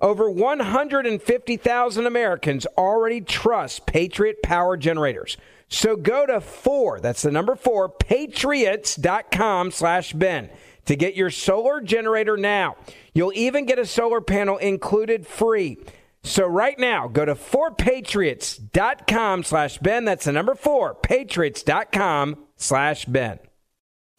Over 0.00 0.30
150,000 0.30 2.06
Americans 2.06 2.66
already 2.76 3.20
trust 3.20 3.86
Patriot 3.86 4.42
Power 4.42 4.76
Generators. 4.76 5.36
So 5.68 5.96
go 5.96 6.24
to 6.24 6.40
four, 6.40 7.00
that's 7.00 7.22
the 7.22 7.30
number 7.30 7.54
four, 7.54 7.88
patriots.com 7.88 9.70
slash 9.70 10.12
Ben 10.12 10.50
to 10.86 10.96
get 10.96 11.14
your 11.14 11.30
solar 11.30 11.80
generator 11.80 12.36
now. 12.36 12.76
You'll 13.12 13.32
even 13.34 13.66
get 13.66 13.78
a 13.78 13.86
solar 13.86 14.20
panel 14.20 14.56
included 14.56 15.26
free. 15.26 15.78
So 16.22 16.46
right 16.46 16.78
now, 16.78 17.08
go 17.08 17.24
to 17.24 17.34
4patriots.com 17.34 19.44
slash 19.44 19.78
Ben. 19.78 20.04
That's 20.04 20.24
the 20.24 20.32
number 20.32 20.54
four, 20.54 20.94
patriots.com 20.94 22.44
slash 22.56 23.04
Ben. 23.04 23.38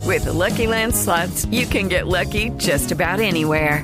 With 0.06 0.26
the 0.26 0.34
Lucky 0.34 0.68
Land 0.68 0.96
slots, 0.96 1.46
you 1.46 1.66
can 1.66 1.88
get 1.88 2.08
lucky 2.08 2.50
just 2.52 2.92
about 2.92 3.20
anywhere. 3.20 3.84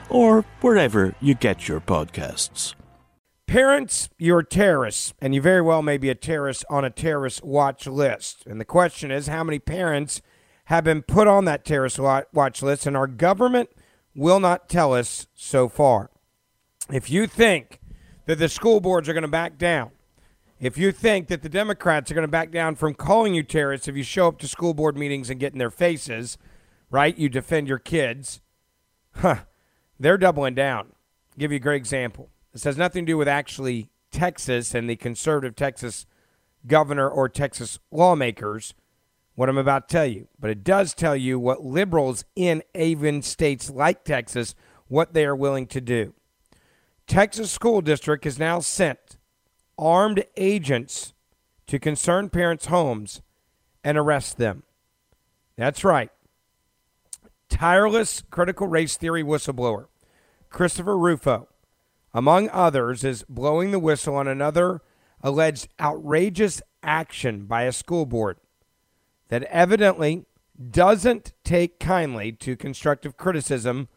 or 0.11 0.41
wherever 0.61 1.15
you 1.19 1.33
get 1.33 1.67
your 1.67 1.79
podcasts. 1.79 2.75
Parents, 3.47 4.09
you're 4.17 4.43
terrorists, 4.43 5.13
and 5.19 5.35
you 5.35 5.41
very 5.41 5.61
well 5.61 5.81
may 5.81 5.97
be 5.97 6.09
a 6.09 6.15
terrorist 6.15 6.63
on 6.69 6.85
a 6.85 6.89
terrorist 6.89 7.43
watch 7.43 7.85
list. 7.85 8.45
And 8.45 8.61
the 8.61 8.65
question 8.65 9.11
is 9.11 9.27
how 9.27 9.43
many 9.43 9.59
parents 9.59 10.21
have 10.65 10.85
been 10.85 11.01
put 11.01 11.27
on 11.27 11.43
that 11.45 11.65
terrorist 11.65 11.99
watch 11.99 12.61
list, 12.61 12.85
and 12.85 12.95
our 12.95 13.07
government 13.07 13.69
will 14.15 14.39
not 14.39 14.69
tell 14.69 14.93
us 14.93 15.27
so 15.33 15.67
far. 15.67 16.11
If 16.89 17.09
you 17.09 17.27
think 17.27 17.79
that 18.25 18.39
the 18.39 18.47
school 18.47 18.79
boards 18.79 19.09
are 19.09 19.13
going 19.13 19.23
to 19.23 19.27
back 19.27 19.57
down, 19.57 19.91
if 20.61 20.77
you 20.77 20.91
think 20.91 21.27
that 21.27 21.41
the 21.41 21.49
Democrats 21.49 22.11
are 22.11 22.13
going 22.13 22.27
to 22.27 22.31
back 22.31 22.51
down 22.51 22.75
from 22.75 22.93
calling 22.93 23.33
you 23.33 23.43
terrorists 23.43 23.87
if 23.87 23.97
you 23.97 24.03
show 24.03 24.27
up 24.27 24.37
to 24.39 24.47
school 24.47 24.73
board 24.73 24.95
meetings 24.95 25.29
and 25.29 25.39
get 25.39 25.53
in 25.53 25.59
their 25.59 25.71
faces, 25.71 26.37
right? 26.89 27.17
You 27.17 27.29
defend 27.29 27.67
your 27.67 27.79
kids. 27.79 28.41
Huh. 29.15 29.39
They're 30.01 30.17
doubling 30.17 30.55
down. 30.55 30.87
I'll 30.87 31.37
give 31.37 31.51
you 31.51 31.57
a 31.57 31.59
great 31.59 31.77
example. 31.77 32.29
This 32.53 32.63
has 32.63 32.75
nothing 32.75 33.05
to 33.05 33.11
do 33.11 33.17
with 33.19 33.27
actually 33.27 33.91
Texas 34.11 34.73
and 34.73 34.89
the 34.89 34.95
conservative 34.95 35.55
Texas 35.55 36.07
governor 36.65 37.07
or 37.07 37.29
Texas 37.29 37.77
lawmakers, 37.91 38.73
what 39.35 39.47
I'm 39.47 39.59
about 39.59 39.87
to 39.87 39.93
tell 39.93 40.05
you. 40.07 40.27
But 40.39 40.49
it 40.49 40.63
does 40.63 40.95
tell 40.95 41.15
you 41.15 41.39
what 41.39 41.63
liberals 41.63 42.25
in 42.35 42.63
even 42.73 43.21
states 43.21 43.69
like 43.69 44.03
Texas, 44.03 44.55
what 44.87 45.13
they 45.13 45.23
are 45.23 45.35
willing 45.35 45.67
to 45.67 45.79
do. 45.79 46.15
Texas 47.05 47.51
School 47.51 47.81
District 47.81 48.23
has 48.23 48.39
now 48.39 48.59
sent 48.59 49.17
armed 49.77 50.25
agents 50.35 51.13
to 51.67 51.77
concerned 51.77 52.31
parents' 52.31 52.65
homes 52.65 53.21
and 53.83 53.99
arrest 53.99 54.39
them. 54.39 54.63
That's 55.57 55.83
right. 55.83 56.09
Tireless 57.51 58.23
critical 58.31 58.65
race 58.65 58.95
theory 58.95 59.23
whistleblower 59.23 59.87
Christopher 60.49 60.97
Rufo, 60.97 61.49
among 62.13 62.49
others, 62.49 63.03
is 63.03 63.25
blowing 63.27 63.71
the 63.71 63.77
whistle 63.77 64.15
on 64.15 64.27
another 64.27 64.81
alleged 65.21 65.67
outrageous 65.79 66.61
action 66.81 67.45
by 67.45 67.63
a 67.63 67.73
school 67.73 68.05
board 68.05 68.37
that 69.27 69.43
evidently 69.43 70.25
doesn't 70.71 71.33
take 71.43 71.77
kindly 71.77 72.31
to 72.31 72.55
constructive 72.55 73.17
criticism 73.17 73.89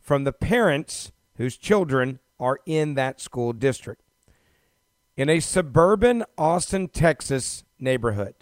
from 0.00 0.24
the 0.24 0.32
parents 0.32 1.12
whose 1.36 1.56
children 1.56 2.18
are 2.40 2.58
in 2.66 2.94
that 2.94 3.20
school 3.20 3.52
district 3.52 4.02
in 5.16 5.28
a 5.28 5.38
suburban 5.38 6.24
Austin, 6.36 6.88
Texas 6.88 7.62
neighborhood. 7.78 8.34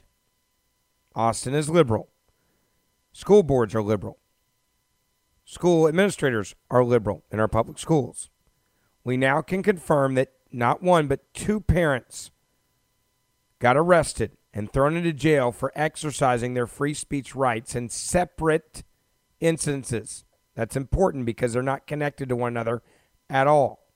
Austin 1.15 1.55
is 1.55 1.69
liberal. 1.69 2.09
School 3.13 3.43
boards 3.43 3.75
are 3.75 3.83
liberal. 3.83 4.19
School 5.49 5.87
administrators 5.87 6.57
are 6.73 6.83
liberal 6.83 7.23
in 7.31 7.39
our 7.39 7.47
public 7.47 7.79
schools. 7.79 8.31
We 9.05 9.17
now 9.17 9.43
can 9.43 9.63
confirm 9.63 10.15
that 10.15 10.33
not 10.51 10.83
one, 10.83 11.07
but 11.07 11.33
two 11.35 11.61
parents 11.61 12.33
got 13.61 13.77
arrested 13.77 14.33
and 14.53 14.73
thrown 14.73 14.97
into 14.97 15.13
jail 15.13 15.53
for 15.53 15.71
exercising 15.77 16.55
their 16.55 16.67
free 16.67 16.95
speech 16.95 17.37
rights 17.37 17.77
in 17.77 17.89
separate 17.89 18.83
instances. 19.39 20.25
That's 20.57 20.75
important 20.75 21.27
because 21.27 21.53
they're 21.53 21.63
not 21.63 21.87
connected 21.87 22.29
to 22.29 22.37
one 22.37 22.55
another 22.55 22.83
at 23.31 23.47
all. 23.47 23.87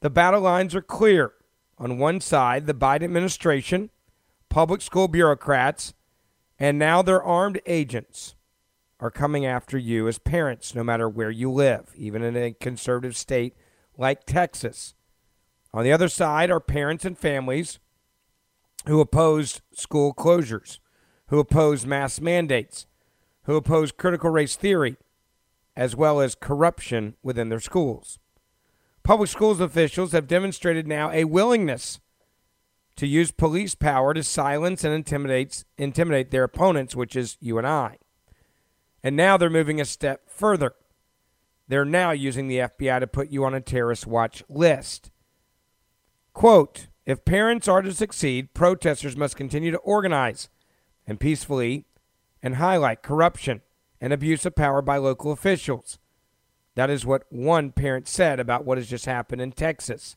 The 0.00 0.10
battle 0.10 0.42
lines 0.42 0.74
are 0.74 0.82
clear. 0.82 1.32
On 1.78 1.96
one 1.96 2.20
side, 2.20 2.66
the 2.66 2.74
Biden 2.74 3.04
administration, 3.04 3.88
public 4.50 4.82
school 4.82 5.08
bureaucrats, 5.08 5.94
and 6.58 6.78
now 6.78 7.00
their 7.00 7.22
armed 7.22 7.60
agents 7.64 8.34
are 9.04 9.10
coming 9.10 9.44
after 9.44 9.76
you 9.76 10.08
as 10.08 10.18
parents, 10.18 10.74
no 10.74 10.82
matter 10.82 11.10
where 11.10 11.30
you 11.30 11.52
live, 11.52 11.92
even 11.94 12.22
in 12.22 12.34
a 12.38 12.54
conservative 12.54 13.14
state 13.14 13.54
like 13.98 14.24
Texas. 14.24 14.94
On 15.74 15.84
the 15.84 15.92
other 15.92 16.08
side 16.08 16.50
are 16.50 16.58
parents 16.58 17.04
and 17.04 17.18
families 17.18 17.78
who 18.86 19.00
oppose 19.00 19.60
school 19.74 20.14
closures, 20.14 20.78
who 21.26 21.38
oppose 21.38 21.84
mask 21.84 22.22
mandates, 22.22 22.86
who 23.42 23.56
oppose 23.56 23.92
critical 23.92 24.30
race 24.30 24.56
theory, 24.56 24.96
as 25.76 25.94
well 25.94 26.18
as 26.18 26.34
corruption 26.34 27.14
within 27.22 27.50
their 27.50 27.60
schools. 27.60 28.18
Public 29.02 29.28
schools 29.28 29.60
officials 29.60 30.12
have 30.12 30.26
demonstrated 30.26 30.86
now 30.88 31.10
a 31.10 31.24
willingness 31.24 32.00
to 32.96 33.06
use 33.06 33.32
police 33.32 33.74
power 33.74 34.14
to 34.14 34.22
silence 34.22 34.82
and 34.82 34.94
intimidate, 34.94 35.62
intimidate 35.76 36.30
their 36.30 36.44
opponents, 36.44 36.96
which 36.96 37.14
is 37.14 37.36
you 37.38 37.58
and 37.58 37.66
I. 37.66 37.98
And 39.04 39.14
now 39.14 39.36
they're 39.36 39.50
moving 39.50 39.82
a 39.82 39.84
step 39.84 40.30
further. 40.30 40.74
They're 41.68 41.84
now 41.84 42.12
using 42.12 42.48
the 42.48 42.58
FBI 42.58 43.00
to 43.00 43.06
put 43.06 43.30
you 43.30 43.44
on 43.44 43.52
a 43.54 43.60
terrorist 43.60 44.06
watch 44.06 44.42
list. 44.48 45.10
Quote 46.32 46.88
If 47.04 47.26
parents 47.26 47.68
are 47.68 47.82
to 47.82 47.92
succeed, 47.92 48.54
protesters 48.54 49.16
must 49.16 49.36
continue 49.36 49.70
to 49.70 49.78
organize 49.78 50.48
and 51.06 51.20
peacefully 51.20 51.84
and 52.42 52.56
highlight 52.56 53.02
corruption 53.02 53.60
and 54.00 54.12
abuse 54.12 54.46
of 54.46 54.56
power 54.56 54.80
by 54.80 54.96
local 54.96 55.32
officials. 55.32 55.98
That 56.74 56.90
is 56.90 57.06
what 57.06 57.24
one 57.28 57.72
parent 57.72 58.08
said 58.08 58.40
about 58.40 58.64
what 58.64 58.78
has 58.78 58.88
just 58.88 59.04
happened 59.04 59.42
in 59.42 59.52
Texas. 59.52 60.16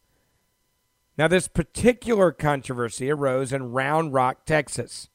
Now, 1.17 1.27
this 1.27 1.47
particular 1.47 2.31
controversy 2.31 3.11
arose 3.11 3.51
in 3.51 3.71
Round 3.71 4.13
Rock, 4.13 4.45
Texas, 4.45 5.09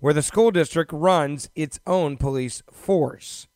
where 0.00 0.14
the 0.14 0.22
school 0.22 0.50
district 0.50 0.92
runs 0.92 1.48
its 1.54 1.78
own 1.86 2.16
police 2.16 2.62
force. 2.70 3.46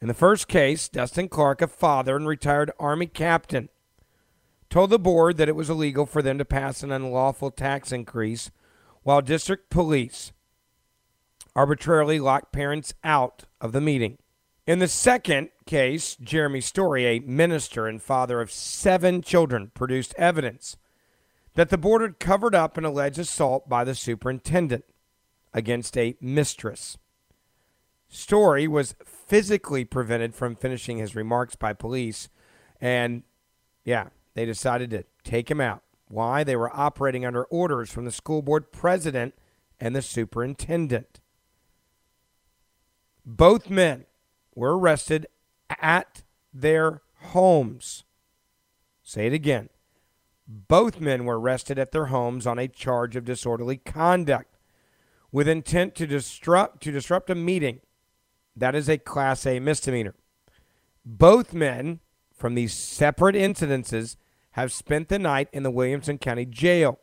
In 0.00 0.08
the 0.08 0.14
first 0.14 0.46
case, 0.46 0.88
Dustin 0.88 1.28
Clark, 1.28 1.62
a 1.62 1.66
father 1.66 2.16
and 2.16 2.28
retired 2.28 2.70
Army 2.78 3.06
captain, 3.06 3.68
told 4.70 4.90
the 4.90 4.98
board 4.98 5.36
that 5.38 5.48
it 5.48 5.56
was 5.56 5.70
illegal 5.70 6.06
for 6.06 6.22
them 6.22 6.38
to 6.38 6.44
pass 6.44 6.82
an 6.82 6.92
unlawful 6.92 7.50
tax 7.50 7.90
increase 7.90 8.50
while 9.02 9.22
district 9.22 9.70
police 9.70 10.32
arbitrarily 11.56 12.20
locked 12.20 12.52
parents 12.52 12.94
out 13.02 13.44
of 13.60 13.72
the 13.72 13.80
meeting. 13.80 14.18
In 14.66 14.78
the 14.78 14.86
second 14.86 15.48
case, 15.66 16.14
Jeremy 16.16 16.60
Story, 16.60 17.06
a 17.06 17.20
minister 17.20 17.86
and 17.86 18.02
father 18.02 18.40
of 18.40 18.52
seven 18.52 19.22
children, 19.22 19.72
produced 19.74 20.14
evidence 20.16 20.76
that 21.54 21.70
the 21.70 21.78
board 21.78 22.02
had 22.02 22.20
covered 22.20 22.54
up 22.54 22.76
an 22.76 22.84
alleged 22.84 23.18
assault 23.18 23.68
by 23.68 23.82
the 23.82 23.94
superintendent 23.94 24.84
against 25.52 25.96
a 25.96 26.16
mistress. 26.20 26.98
Story 28.08 28.66
was 28.66 28.94
physically 29.04 29.84
prevented 29.84 30.34
from 30.34 30.56
finishing 30.56 30.98
his 30.98 31.14
remarks 31.14 31.56
by 31.56 31.72
police, 31.72 32.28
and 32.80 33.22
yeah, 33.84 34.08
they 34.34 34.46
decided 34.46 34.90
to 34.90 35.04
take 35.24 35.50
him 35.50 35.60
out. 35.60 35.82
Why? 36.08 36.42
They 36.42 36.56
were 36.56 36.74
operating 36.74 37.26
under 37.26 37.44
orders 37.44 37.90
from 37.90 38.06
the 38.06 38.10
school 38.10 38.40
board 38.40 38.72
president 38.72 39.34
and 39.78 39.94
the 39.94 40.02
superintendent. 40.02 41.20
Both 43.26 43.68
men 43.68 44.06
were 44.54 44.78
arrested 44.78 45.26
at 45.68 46.22
their 46.52 47.02
homes. 47.16 48.04
Say 49.02 49.26
it 49.26 49.32
again. 49.34 49.68
Both 50.46 50.98
men 50.98 51.26
were 51.26 51.38
arrested 51.38 51.78
at 51.78 51.92
their 51.92 52.06
homes 52.06 52.46
on 52.46 52.58
a 52.58 52.68
charge 52.68 53.16
of 53.16 53.26
disorderly 53.26 53.76
conduct 53.76 54.57
with 55.30 55.48
intent 55.48 55.94
to 55.96 56.06
disrupt 56.06 56.82
to 56.82 56.92
disrupt 56.92 57.30
a 57.30 57.34
meeting. 57.34 57.80
That 58.56 58.74
is 58.74 58.88
a 58.88 58.98
class 58.98 59.46
A 59.46 59.60
misdemeanor. 59.60 60.14
Both 61.04 61.52
men 61.52 62.00
from 62.34 62.54
these 62.54 62.74
separate 62.74 63.34
incidences 63.34 64.16
have 64.52 64.72
spent 64.72 65.08
the 65.08 65.18
night 65.18 65.48
in 65.52 65.62
the 65.62 65.70
Williamson 65.70 66.18
County 66.18 66.44
Jail. 66.44 66.98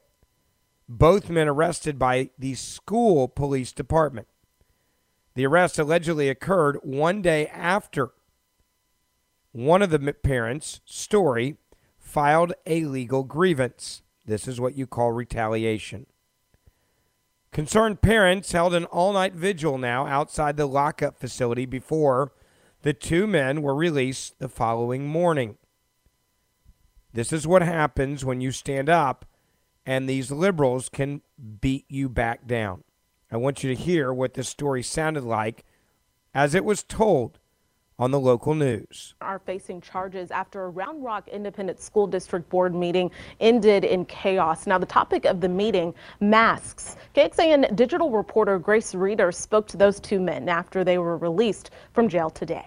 Both 0.88 1.30
men 1.30 1.48
arrested 1.48 1.98
by 1.98 2.30
the 2.38 2.56
school 2.56 3.28
police 3.28 3.72
department. 3.72 4.28
The 5.34 5.46
arrest 5.46 5.80
allegedly 5.80 6.30
occurred 6.30 6.80
one 6.84 7.22
day 7.22 7.48
after 7.48 8.12
one 9.52 9.82
of 9.82 9.90
the 9.90 10.14
parents, 10.14 10.82
Story, 10.86 11.58
filed 11.98 12.54
a 12.66 12.86
legal 12.86 13.24
grievance. 13.24 14.02
This 14.26 14.48
is 14.48 14.60
what 14.60 14.78
you 14.78 14.86
call 14.86 15.12
retaliation. 15.12 16.08
Concerned 17.56 18.02
parents 18.02 18.52
held 18.52 18.74
an 18.74 18.84
all 18.84 19.14
night 19.14 19.34
vigil 19.34 19.78
now 19.78 20.06
outside 20.08 20.58
the 20.58 20.66
lockup 20.66 21.18
facility 21.18 21.66
before 21.66 22.34
the 22.82 22.92
two 22.92 23.26
men 23.26 23.62
were 23.62 23.74
released 23.74 24.38
the 24.40 24.50
following 24.50 25.08
morning. 25.08 25.56
This 27.14 27.32
is 27.32 27.48
what 27.48 27.62
happens 27.62 28.26
when 28.26 28.42
you 28.42 28.52
stand 28.52 28.90
up 28.90 29.26
and 29.86 30.10
these 30.10 30.32
liberals 30.32 30.90
can 30.90 31.22
beat 31.62 31.86
you 31.88 32.10
back 32.10 32.46
down. 32.46 32.84
I 33.32 33.38
want 33.38 33.64
you 33.64 33.74
to 33.74 33.82
hear 33.82 34.14
what 34.14 34.34
this 34.34 34.50
story 34.50 34.84
sounded 34.84 35.24
like 35.24 35.64
as 36.34 36.56
it 36.56 36.66
was 36.66 36.84
told 36.84 37.40
on 37.98 38.12
the 38.12 38.20
local 38.20 38.54
news. 38.54 39.16
Are 39.22 39.40
facing 39.40 39.82
charges 39.82 40.32
after 40.32 40.66
a 40.66 40.70
Round 40.70 41.04
Rock 41.04 41.28
Independent 41.28 41.80
School 41.80 42.08
District 42.08 42.48
Board 42.50 42.76
meeting 42.76 43.12
ended 43.40 43.84
in 43.84 44.06
chaos. 44.06 44.68
Now, 44.68 44.78
the 44.78 44.86
topic 44.86 45.26
of 45.26 45.42
the 45.42 45.50
meeting, 45.50 45.94
masks. 46.20 46.98
KXAN 47.16 47.76
digital 47.76 48.12
reporter 48.12 48.60
Grace 48.60 48.94
Reader 48.94 49.32
spoke 49.32 49.68
to 49.68 49.78
those 49.78 50.00
two 50.00 50.20
men 50.20 50.50
after 50.50 50.84
they 50.84 50.98
were 50.98 51.18
released 51.18 51.72
from 51.94 52.10
jail 52.10 52.30
today. 52.30 52.66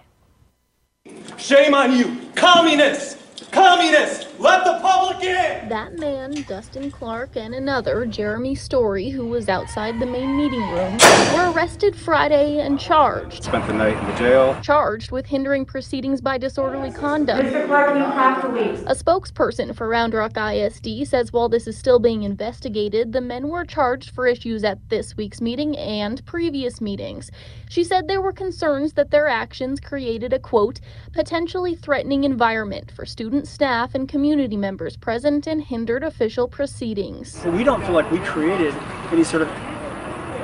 Shame 1.37 1.75
on 1.75 1.97
you, 1.97 2.21
communists! 2.35 3.49
Communists! 3.51 4.28
Let 4.38 4.64
the 4.64 4.79
public 4.79 5.20
in! 5.25 5.69
That 5.69 5.99
man, 5.99 6.31
Dustin 6.46 6.93
Clark, 6.93 7.35
and 7.35 7.56
another, 7.56 8.06
Jeremy 8.06 8.55
Story, 8.55 9.11
who 9.11 9.26
was 9.26 9.49
outside 9.49 9.99
the 9.99 10.06
main 10.06 10.37
meeting 10.37 10.61
room, 10.70 10.96
were 11.35 11.50
arrested 11.50 11.96
Friday 11.96 12.61
and 12.61 12.79
charged. 12.79 13.43
Spent 13.43 13.67
the 13.67 13.73
night 13.73 13.96
in 13.96 14.06
the 14.06 14.14
jail. 14.14 14.56
Charged 14.62 15.11
with 15.11 15.26
hindering 15.26 15.64
proceedings 15.64 16.20
by 16.20 16.38
disorderly 16.38 16.93
conduct. 16.93 17.49
Mr. 17.49 17.67
Clark, 17.67 17.96
you 17.96 18.05
have 18.05 18.40
to 18.43 18.49
leave. 18.49 18.81
A 18.87 18.94
spokesperson 18.94 19.75
for 19.75 19.88
Round 19.88 20.14
Rock 20.14 20.37
ISD 20.37 21.05
says 21.05 21.32
while 21.32 21.49
this 21.49 21.67
is 21.67 21.76
still 21.76 21.99
being 21.99 22.23
investigated, 22.23 23.12
the 23.12 23.20
men 23.20 23.49
were 23.49 23.64
charged 23.64 24.11
for 24.11 24.29
issues 24.29 24.62
at 24.62 24.88
this 24.88 25.17
week's 25.17 25.41
meeting 25.41 25.76
and 25.76 26.25
previous 26.26 26.81
meetings. 26.81 27.32
She 27.69 27.82
said 27.82 28.06
there 28.06 28.23
were 28.23 28.32
concerns 28.32 28.93
that 28.93 29.11
their 29.11 29.26
actions 29.26 29.81
created 29.81 30.32
a 30.32 30.38
quote, 30.38 30.79
potentially 31.12 31.75
threatening 31.75 32.23
environment 32.23 32.93
for 32.93 33.05
students, 33.05 33.50
staff 33.50 33.96
and 33.96 34.08
community 34.08 34.28
community 34.29 34.59
members 34.59 34.95
present 34.95 35.47
and 35.47 35.63
hindered 35.63 36.05
official 36.05 36.47
proceedings. 36.47 37.43
We 37.47 37.65
don't 37.65 37.81
feel 37.81 37.95
like 37.95 38.11
we 38.11 38.19
created 38.19 38.75
any 39.11 39.25
sort 39.25 39.41
of 39.41 39.49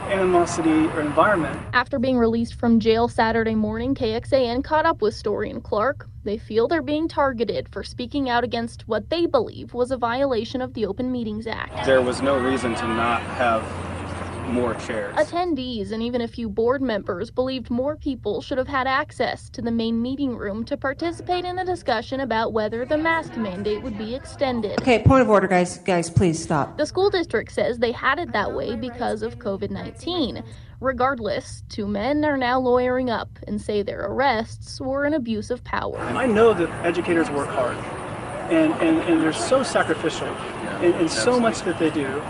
animosity 0.08 0.86
or 0.94 1.02
environment. 1.02 1.60
After 1.74 1.98
being 1.98 2.16
released 2.16 2.54
from 2.54 2.80
jail 2.80 3.08
Saturday 3.08 3.54
morning, 3.54 3.94
KXAN 3.94 4.64
caught 4.64 4.86
up 4.86 5.02
with 5.02 5.12
Story 5.12 5.50
and 5.50 5.62
Clark. 5.62 6.08
They 6.24 6.38
feel 6.38 6.66
they're 6.66 6.80
being 6.80 7.08
targeted 7.08 7.68
for 7.68 7.84
speaking 7.84 8.30
out 8.30 8.42
against 8.42 8.88
what 8.88 9.10
they 9.10 9.26
believe 9.26 9.74
was 9.74 9.90
a 9.90 9.98
violation 9.98 10.62
of 10.62 10.72
the 10.72 10.86
Open 10.86 11.12
Meetings 11.12 11.46
Act. 11.46 11.84
There 11.84 12.00
was 12.00 12.22
no 12.22 12.38
reason 12.38 12.74
to 12.76 12.88
not 12.88 13.20
have 13.20 13.62
more 14.46 14.74
chairs. 14.74 15.14
Attendees 15.16 15.92
and 15.92 16.02
even 16.02 16.20
a 16.20 16.28
few 16.28 16.48
board 16.48 16.82
members 16.82 17.30
believed 17.30 17.70
more 17.70 17.96
people 17.96 18.40
should 18.40 18.58
have 18.58 18.68
had 18.68 18.86
access 18.86 19.48
to 19.50 19.62
the 19.62 19.70
main 19.70 20.00
meeting 20.00 20.36
room 20.36 20.64
to 20.64 20.76
participate 20.76 21.44
in 21.44 21.56
the 21.56 21.64
discussion 21.64 22.20
about 22.20 22.52
whether 22.52 22.84
the 22.84 22.96
mask 22.96 23.36
mandate 23.36 23.82
would 23.82 23.96
be 23.98 24.14
extended. 24.14 24.80
Okay, 24.80 25.02
point 25.02 25.22
of 25.22 25.30
order, 25.30 25.46
guys. 25.46 25.78
Guys, 25.78 26.10
please 26.10 26.42
stop. 26.42 26.76
The 26.78 26.86
school 26.86 27.10
district 27.10 27.52
says 27.52 27.78
they 27.78 27.92
had 27.92 28.18
it 28.18 28.32
that 28.32 28.54
way 28.54 28.76
because 28.76 29.22
of 29.22 29.38
COVID 29.38 29.70
19. 29.70 30.42
Regardless, 30.80 31.62
two 31.68 31.86
men 31.86 32.24
are 32.24 32.36
now 32.36 32.58
lawyering 32.58 33.08
up 33.08 33.38
and 33.46 33.60
say 33.60 33.82
their 33.82 34.04
arrests 34.06 34.80
were 34.80 35.04
an 35.04 35.14
abuse 35.14 35.50
of 35.50 35.64
power. 35.64 35.98
I 35.98 36.26
know 36.26 36.52
that 36.52 36.68
educators 36.84 37.30
work 37.30 37.48
hard 37.48 37.76
and, 38.50 38.72
and, 38.74 38.98
and 39.08 39.22
they're 39.22 39.32
so 39.32 39.62
sacrificial 39.62 40.28
and 40.28 40.94
in 40.96 41.08
so 41.08 41.40
much 41.40 41.62
that 41.62 41.78
they 41.78 41.90
do 41.90 42.22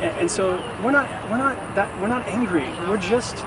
and, 0.00 0.30
so 0.30 0.56
we're 0.82 0.90
not 0.90 1.08
we're 1.30 1.38
not 1.38 1.56
that 1.74 2.00
we're 2.00 2.08
not 2.08 2.26
angry. 2.28 2.68
We're 2.88 2.98
just 2.98 3.44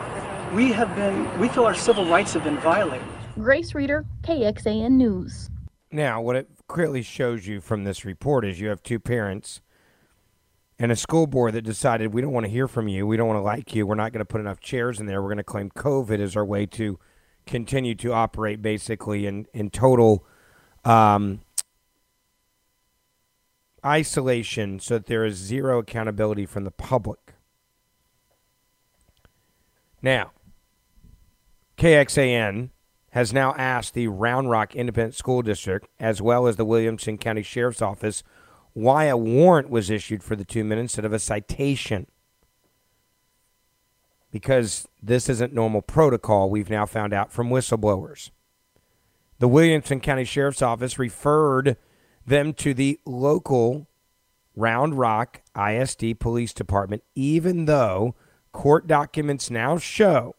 we 0.53 0.71
have 0.71 0.94
been 0.95 1.39
we 1.39 1.48
feel 1.50 1.65
our 1.65 1.74
civil 1.74 2.06
rights 2.06 2.33
have 2.33 2.44
been 2.44 2.57
violated. 2.57 3.07
Grace 3.36 3.74
Reader, 3.74 4.06
KXAN 4.24 4.92
News. 4.92 5.50
Now, 5.92 6.21
what 6.21 6.36
it 6.36 6.50
clearly 6.68 7.01
shows 7.01 7.48
you 7.48 7.62
from 7.62 7.83
this 7.83 8.06
report 8.06 8.45
is 8.45 8.59
you 8.59 8.69
have 8.69 8.83
two 8.83 9.00
parents 9.00 9.62
and 10.80 10.92
a 10.92 10.95
school 10.95 11.27
board 11.27 11.53
that 11.53 11.62
decided 11.62 12.13
we 12.13 12.21
don't 12.21 12.31
want 12.31 12.45
to 12.45 12.51
hear 12.51 12.68
from 12.68 12.88
you, 12.88 13.06
we 13.06 13.18
don't 13.18 13.27
want 13.27 13.38
to 13.38 13.44
like 13.44 13.75
you, 13.75 13.86
we're 13.86 13.95
not 13.95 14.12
going 14.12 14.19
to 14.19 14.25
put 14.25 14.42
enough 14.42 14.59
chairs 14.59 15.00
in 15.00 15.06
there, 15.06 15.21
we're 15.21 15.27
going 15.27 15.38
to 15.38 15.44
claim 15.44 15.70
COVID 15.70 16.20
as 16.20 16.36
our 16.36 16.46
way 16.46 16.65
to 16.67 16.98
continue 17.46 17.96
to 17.96 18.13
operate 18.13 18.62
basically 18.62 19.25
in 19.25 19.46
in 19.53 19.70
total 19.70 20.25
um, 20.86 21.41
isolation 23.85 24.79
so 24.79 24.95
that 24.95 25.07
there 25.07 25.25
is 25.25 25.35
zero 25.35 25.79
accountability 25.79 26.45
from 26.45 26.63
the 26.63 26.71
public. 26.71 27.33
Now, 30.01 30.31
KXAN 31.77 32.69
has 33.11 33.33
now 33.33 33.53
asked 33.55 33.93
the 33.93 34.07
Round 34.07 34.50
Rock 34.50 34.75
Independent 34.75 35.15
School 35.15 35.41
District, 35.41 35.88
as 36.00 36.21
well 36.21 36.47
as 36.47 36.55
the 36.55 36.65
Williamson 36.65 37.17
County 37.17 37.43
Sheriff's 37.43 37.81
Office, 37.81 38.23
why 38.73 39.05
a 39.05 39.17
warrant 39.17 39.69
was 39.69 39.89
issued 39.89 40.23
for 40.23 40.35
the 40.35 40.45
two 40.45 40.63
men 40.63 40.77
instead 40.77 41.05
of 41.05 41.11
a 41.11 41.19
citation. 41.19 42.07
Because 44.31 44.88
this 45.03 45.27
isn't 45.27 45.53
normal 45.53 45.81
protocol, 45.81 46.50
we've 46.50 46.69
now 46.69 46.85
found 46.85 47.13
out 47.13 47.33
from 47.33 47.50
whistleblowers. 47.50 48.31
The 49.39 49.50
Williamson 49.50 50.00
County 50.00 50.23
Sheriff's 50.23 50.61
Office 50.61 50.97
referred 50.97 51.75
them 52.25 52.54
to 52.54 52.74
the 52.74 53.00
local 53.06 53.88
Round 54.56 54.98
Rock 54.98 55.42
ISD 55.56 56.20
Police 56.20 56.54
Department, 56.54 57.04
even 57.16 57.66
though 57.66 58.16
court 58.51 58.88
documents 58.88 59.50
now 59.50 59.78
show 59.78 60.36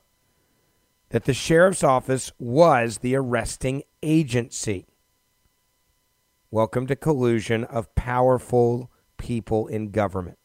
that 1.09 1.25
the 1.25 1.35
sheriff's 1.35 1.83
office 1.83 2.33
was 2.39 2.99
the 2.99 3.15
arresting 3.15 3.83
agency. 4.03 4.87
Welcome 6.51 6.87
to 6.89 6.97
collusion 6.97 7.65
of 7.65 7.95
powerful 7.95 8.91
people 9.17 9.67
in 9.67 9.91
government. 9.91 10.39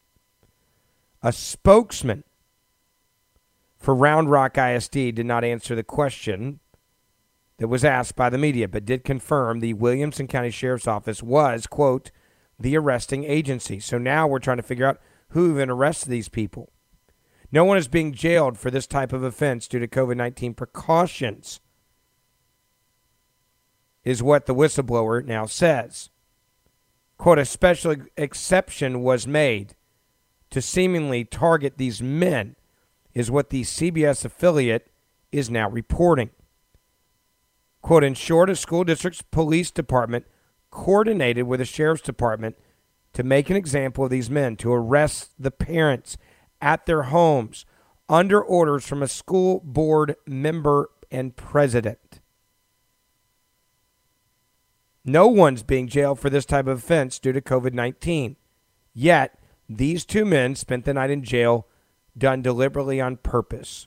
A 1.22 1.32
spokesman 1.32 2.24
for 3.76 3.94
Round 3.94 4.30
Rock 4.30 4.56
ISD 4.56 4.92
did 4.92 5.26
not 5.26 5.44
answer 5.44 5.74
the 5.74 5.82
question 5.82 6.60
that 7.58 7.68
was 7.68 7.84
asked 7.84 8.16
by 8.16 8.30
the 8.30 8.38
media, 8.38 8.68
but 8.68 8.84
did 8.84 9.04
confirm 9.04 9.60
the 9.60 9.74
Williamson 9.74 10.26
County 10.26 10.50
Sheriff's 10.50 10.86
Office 10.86 11.22
was, 11.22 11.66
quote, 11.66 12.10
the 12.58 12.76
arresting 12.76 13.24
agency. 13.24 13.80
So 13.80 13.98
now 13.98 14.26
we're 14.26 14.38
trying 14.38 14.56
to 14.56 14.62
figure 14.62 14.86
out 14.86 15.00
who 15.30 15.50
even 15.50 15.70
arrested 15.70 16.08
these 16.08 16.28
people. 16.28 16.70
No 17.50 17.64
one 17.64 17.78
is 17.78 17.88
being 17.88 18.12
jailed 18.12 18.58
for 18.58 18.70
this 18.70 18.86
type 18.86 19.12
of 19.12 19.22
offense 19.22 19.68
due 19.68 19.78
to 19.78 19.88
COVID 19.88 20.16
19 20.16 20.54
precautions, 20.54 21.60
is 24.04 24.22
what 24.22 24.46
the 24.46 24.54
whistleblower 24.54 25.24
now 25.24 25.46
says. 25.46 26.10
Quote, 27.16 27.38
a 27.38 27.44
special 27.44 27.96
exception 28.16 29.02
was 29.02 29.26
made 29.26 29.74
to 30.50 30.62
seemingly 30.62 31.24
target 31.24 31.76
these 31.76 32.00
men, 32.00 32.54
is 33.12 33.30
what 33.30 33.50
the 33.50 33.62
CBS 33.62 34.24
affiliate 34.24 34.90
is 35.32 35.50
now 35.50 35.68
reporting. 35.68 36.30
Quote, 37.88 38.18
short, 38.18 38.50
a 38.50 38.54
school 38.54 38.84
district's 38.84 39.22
police 39.22 39.70
department 39.70 40.26
coordinated 40.70 41.46
with 41.46 41.58
the 41.58 41.64
sheriff's 41.64 42.02
department 42.02 42.54
to 43.14 43.22
make 43.22 43.48
an 43.48 43.56
example 43.56 44.04
of 44.04 44.10
these 44.10 44.28
men, 44.28 44.56
to 44.56 44.70
arrest 44.70 45.30
the 45.38 45.50
parents 45.50 46.18
at 46.60 46.84
their 46.84 47.04
homes 47.04 47.64
under 48.06 48.42
orders 48.42 48.86
from 48.86 49.02
a 49.02 49.08
school 49.08 49.62
board 49.64 50.16
member 50.26 50.90
and 51.10 51.34
president. 51.34 52.20
No 55.02 55.26
one's 55.26 55.62
being 55.62 55.88
jailed 55.88 56.20
for 56.20 56.28
this 56.28 56.44
type 56.44 56.66
of 56.66 56.80
offense 56.80 57.18
due 57.18 57.32
to 57.32 57.40
COVID 57.40 57.72
19. 57.72 58.36
Yet, 58.92 59.40
these 59.66 60.04
two 60.04 60.26
men 60.26 60.56
spent 60.56 60.84
the 60.84 60.92
night 60.92 61.08
in 61.08 61.24
jail, 61.24 61.66
done 62.18 62.42
deliberately 62.42 63.00
on 63.00 63.16
purpose. 63.16 63.86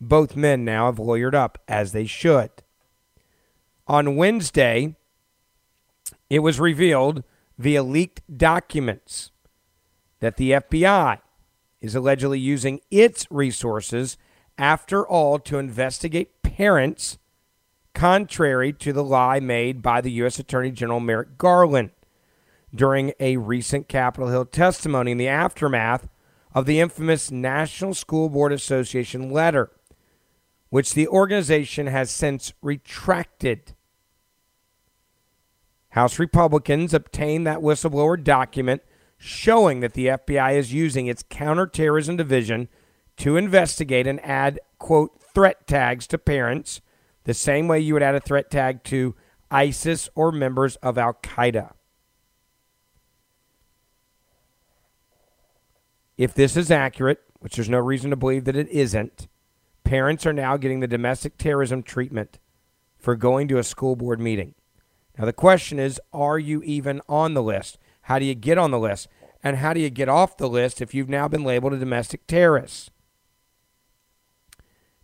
Both 0.00 0.36
men 0.36 0.64
now 0.64 0.86
have 0.86 0.96
lawyered 0.96 1.34
up, 1.34 1.58
as 1.66 1.92
they 1.92 2.06
should. 2.06 2.50
On 3.86 4.16
Wednesday, 4.16 4.96
it 6.28 6.40
was 6.40 6.60
revealed 6.60 7.22
via 7.58 7.82
leaked 7.82 8.22
documents 8.36 9.30
that 10.20 10.36
the 10.36 10.52
FBI 10.52 11.20
is 11.80 11.94
allegedly 11.94 12.38
using 12.38 12.80
its 12.90 13.26
resources, 13.30 14.16
after 14.58 15.06
all, 15.06 15.38
to 15.38 15.58
investigate 15.58 16.42
parents, 16.42 17.18
contrary 17.94 18.72
to 18.72 18.92
the 18.92 19.04
lie 19.04 19.40
made 19.40 19.82
by 19.82 20.00
the 20.00 20.10
U.S. 20.12 20.38
Attorney 20.38 20.70
General 20.70 21.00
Merrick 21.00 21.38
Garland 21.38 21.90
during 22.74 23.12
a 23.20 23.36
recent 23.36 23.88
Capitol 23.88 24.28
Hill 24.28 24.44
testimony 24.44 25.12
in 25.12 25.18
the 25.18 25.28
aftermath 25.28 26.08
of 26.54 26.66
the 26.66 26.80
infamous 26.80 27.30
National 27.30 27.94
School 27.94 28.28
Board 28.28 28.52
Association 28.52 29.30
letter, 29.30 29.70
which 30.76 30.92
the 30.92 31.08
organization 31.08 31.86
has 31.86 32.10
since 32.10 32.52
retracted. 32.60 33.74
House 35.88 36.18
Republicans 36.18 36.92
obtained 36.92 37.46
that 37.46 37.60
whistleblower 37.60 38.22
document 38.22 38.82
showing 39.16 39.80
that 39.80 39.94
the 39.94 40.08
FBI 40.08 40.54
is 40.54 40.74
using 40.74 41.06
its 41.06 41.24
counterterrorism 41.30 42.18
division 42.18 42.68
to 43.16 43.38
investigate 43.38 44.06
and 44.06 44.22
add, 44.22 44.60
quote, 44.78 45.18
threat 45.32 45.66
tags 45.66 46.06
to 46.08 46.18
parents, 46.18 46.82
the 47.24 47.32
same 47.32 47.68
way 47.68 47.80
you 47.80 47.94
would 47.94 48.02
add 48.02 48.14
a 48.14 48.20
threat 48.20 48.50
tag 48.50 48.84
to 48.84 49.14
ISIS 49.50 50.10
or 50.14 50.30
members 50.30 50.76
of 50.82 50.98
Al 50.98 51.14
Qaeda. 51.14 51.72
If 56.18 56.34
this 56.34 56.54
is 56.54 56.70
accurate, 56.70 57.22
which 57.38 57.56
there's 57.56 57.70
no 57.70 57.78
reason 57.78 58.10
to 58.10 58.16
believe 58.16 58.44
that 58.44 58.56
it 58.56 58.68
isn't, 58.68 59.26
parents 59.86 60.26
are 60.26 60.32
now 60.32 60.56
getting 60.56 60.80
the 60.80 60.86
domestic 60.86 61.38
terrorism 61.38 61.82
treatment 61.82 62.38
for 62.98 63.16
going 63.16 63.48
to 63.48 63.58
a 63.58 63.64
school 63.64 63.96
board 63.96 64.20
meeting. 64.20 64.54
Now, 65.18 65.24
the 65.24 65.32
question 65.32 65.78
is 65.78 66.00
are 66.12 66.38
you 66.38 66.62
even 66.62 67.00
on 67.08 67.34
the 67.34 67.42
list? 67.42 67.78
How 68.02 68.18
do 68.18 68.24
you 68.24 68.34
get 68.34 68.58
on 68.58 68.70
the 68.70 68.78
list? 68.78 69.08
And 69.42 69.58
how 69.58 69.72
do 69.72 69.80
you 69.80 69.90
get 69.90 70.08
off 70.08 70.36
the 70.36 70.48
list 70.48 70.80
if 70.80 70.92
you've 70.94 71.08
now 71.08 71.28
been 71.28 71.44
labeled 71.44 71.72
a 71.72 71.78
domestic 71.78 72.26
terrorist? 72.26 72.90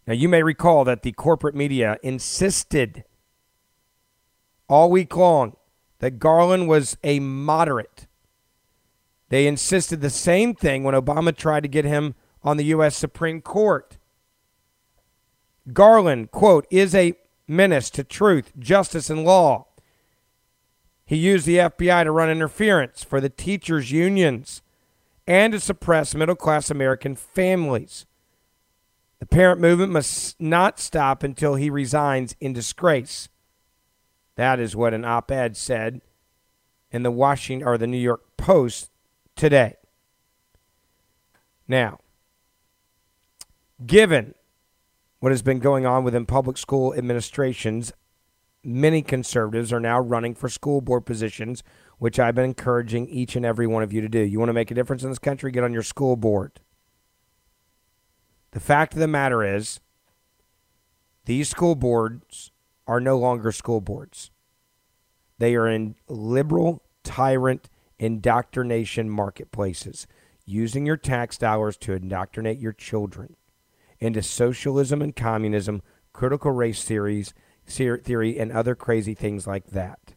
Now, 0.07 0.15
you 0.15 0.29
may 0.29 0.43
recall 0.43 0.85
that 0.85 1.03
the 1.03 1.13
corporate 1.13 1.55
media 1.55 1.97
insisted 2.03 3.05
all 4.69 4.91
week 4.91 5.17
long 5.17 5.57
that 6.01 6.19
Garland 6.19 6.69
was 6.69 6.97
a 7.05 7.21
moderate 7.21 8.09
they 9.33 9.47
insisted 9.47 10.03
the 10.03 10.11
same 10.11 10.55
thing 10.55 10.85
when 10.85 10.95
Obama 10.95 11.35
tried 11.35 11.63
to 11.63 11.69
get 11.69 11.87
him 11.87 12.15
on 12.43 12.59
the 12.59 12.67
U.S. 12.67 12.95
Supreme 12.95 13.41
Court. 13.41 13.97
Garland, 15.73 16.31
quote, 16.31 16.67
is 16.71 16.95
a 16.95 17.15
menace 17.47 17.91
to 17.91 18.03
truth, 18.03 18.53
justice, 18.59 19.11
and 19.11 19.25
law. 19.25 19.67
He 21.05 21.17
used 21.17 21.47
the 21.47 21.59
FBI 21.59 22.05
to 22.05 22.11
run 22.11 22.31
interference 22.31 23.05
for 23.05 23.21
the 23.21 23.29
teachers' 23.29 23.93
unions 23.93 24.63
and 25.27 25.53
to 25.53 25.61
suppress 25.61 26.15
middle 26.15 26.35
class 26.35 26.71
American 26.71 27.15
families. 27.15 28.07
The 29.21 29.27
parent 29.27 29.61
movement 29.61 29.93
must 29.93 30.41
not 30.41 30.81
stop 30.81 31.23
until 31.23 31.55
he 31.55 31.71
resigns 31.71 32.35
in 32.41 32.53
disgrace. 32.53 33.29
That 34.35 34.59
is 34.59 34.75
what 34.75 34.95
an 34.95 35.05
op 35.05 35.31
ed 35.31 35.57
said 35.57 36.01
in 36.91 37.03
the 37.03 37.11
Washington 37.11 37.67
or 37.67 37.79
the 37.79 37.87
New 37.87 37.99
York 37.99 38.23
Post 38.37 38.91
today. 39.37 39.77
Now, 41.69 42.01
given 43.87 44.35
what 45.23 45.31
has 45.31 45.41
been 45.41 45.61
going 45.61 45.87
on 45.87 46.03
within 46.03 46.27
public 46.27 46.59
school 46.59 46.93
administrations, 46.95 47.93
many 48.65 49.03
conservatives 49.03 49.73
are 49.73 49.79
now 49.79 50.01
running 50.01 50.35
for 50.35 50.49
school 50.49 50.81
board 50.81 51.07
positions, 51.07 51.63
which 51.99 52.19
I've 52.19 52.35
been 52.35 52.45
encouraging 52.45 53.07
each 53.07 53.37
and 53.37 53.47
every 53.47 53.69
one 53.69 53.85
of 53.85 53.93
you 53.93 54.01
to 54.01 54.09
do. 54.09 54.19
You 54.19 54.41
want 54.41 54.49
to 54.49 54.53
make 54.53 54.73
a 54.73 54.75
difference 54.75 55.05
in 55.05 55.11
this 55.11 55.21
country? 55.21 55.53
Get 55.53 55.63
on 55.63 55.73
your 55.73 55.85
school 55.85 56.17
board. 56.17 56.59
The 58.51 58.59
fact 58.59 58.95
of 58.95 58.99
the 58.99 59.07
matter 59.07 59.45
is, 59.45 59.79
these 61.27 61.49
school 61.49 61.77
boards 61.77 62.51
are 62.89 62.99
no 62.99 63.17
longer 63.17 63.53
school 63.53 63.81
boards. 63.81 64.33
They 65.39 65.55
are 65.55 65.69
in 65.69 65.95
liberal, 66.09 66.83
tyrant, 67.05 67.71
indoctrination 67.97 69.09
marketplaces, 69.09 70.09
using 70.47 70.85
your 70.85 70.97
tax 70.97 71.39
dollars 71.39 71.77
to 71.77 71.93
indoctrinate 71.93 72.59
your 72.59 72.73
children 72.73 73.37
into 74.03 74.21
socialism 74.21 75.01
and 75.01 75.15
communism, 75.15 75.81
critical 76.13 76.51
race 76.51 76.83
theories, 76.83 77.33
theory, 77.65 78.37
and 78.37 78.51
other 78.51 78.75
crazy 78.75 79.15
things 79.15 79.47
like 79.47 79.67
that. 79.69 80.15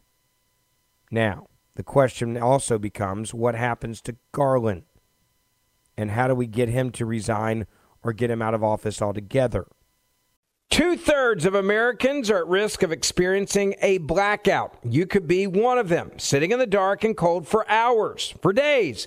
Now, 1.08 1.46
the 1.76 1.84
question 1.84 2.36
also 2.36 2.78
becomes 2.78 3.32
what 3.32 3.54
happens 3.54 4.00
to 4.02 4.16
Garland? 4.32 4.82
And 5.96 6.10
how 6.10 6.26
do 6.26 6.34
we 6.34 6.48
get 6.48 6.68
him 6.68 6.90
to 6.92 7.06
resign 7.06 7.66
or 8.02 8.12
get 8.12 8.28
him 8.30 8.42
out 8.42 8.54
of 8.54 8.64
office 8.64 9.00
altogether? 9.00 9.66
Two 10.68 10.96
thirds 10.96 11.44
of 11.46 11.54
Americans 11.54 12.28
are 12.28 12.38
at 12.38 12.48
risk 12.48 12.82
of 12.82 12.90
experiencing 12.90 13.76
a 13.80 13.98
blackout. 13.98 14.76
You 14.82 15.06
could 15.06 15.28
be 15.28 15.46
one 15.46 15.78
of 15.78 15.88
them, 15.88 16.10
sitting 16.18 16.50
in 16.50 16.58
the 16.58 16.66
dark 16.66 17.04
and 17.04 17.16
cold 17.16 17.46
for 17.46 17.70
hours, 17.70 18.34
for 18.42 18.52
days, 18.52 19.06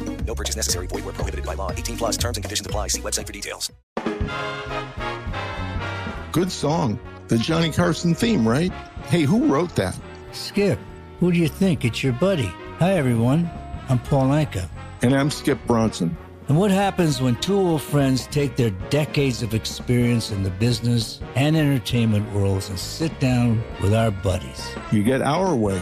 No 0.25 0.35
purchase 0.35 0.55
necessary. 0.55 0.87
Void 0.87 1.05
where 1.05 1.13
prohibited 1.13 1.45
by 1.45 1.55
law. 1.55 1.71
18 1.71 1.97
plus 1.97 2.17
terms 2.17 2.37
and 2.37 2.43
conditions 2.43 2.65
apply. 2.65 2.87
See 2.87 3.01
website 3.01 3.27
for 3.27 3.33
details. 3.33 3.71
Good 6.31 6.51
song. 6.51 6.97
The 7.27 7.37
Johnny 7.37 7.71
Carson 7.71 8.15
theme, 8.15 8.47
right? 8.47 8.71
Hey, 9.07 9.23
who 9.23 9.47
wrote 9.47 9.75
that? 9.75 9.97
Skip, 10.31 10.79
who 11.19 11.31
do 11.31 11.37
you 11.37 11.47
think? 11.47 11.83
It's 11.83 12.03
your 12.03 12.13
buddy. 12.13 12.51
Hi, 12.79 12.93
everyone. 12.93 13.49
I'm 13.89 13.99
Paul 13.99 14.29
Anka. 14.29 14.69
And 15.01 15.13
I'm 15.13 15.29
Skip 15.29 15.59
Bronson. 15.67 16.15
And 16.47 16.57
what 16.57 16.71
happens 16.71 17.21
when 17.21 17.35
two 17.37 17.57
old 17.57 17.81
friends 17.81 18.27
take 18.27 18.55
their 18.55 18.71
decades 18.89 19.41
of 19.43 19.53
experience 19.53 20.31
in 20.31 20.43
the 20.43 20.49
business 20.49 21.21
and 21.35 21.55
entertainment 21.55 22.31
worlds 22.33 22.69
and 22.69 22.77
sit 22.79 23.17
down 23.19 23.63
with 23.81 23.93
our 23.93 24.11
buddies? 24.11 24.73
You 24.91 25.03
get 25.03 25.21
Our 25.21 25.55
Way, 25.55 25.81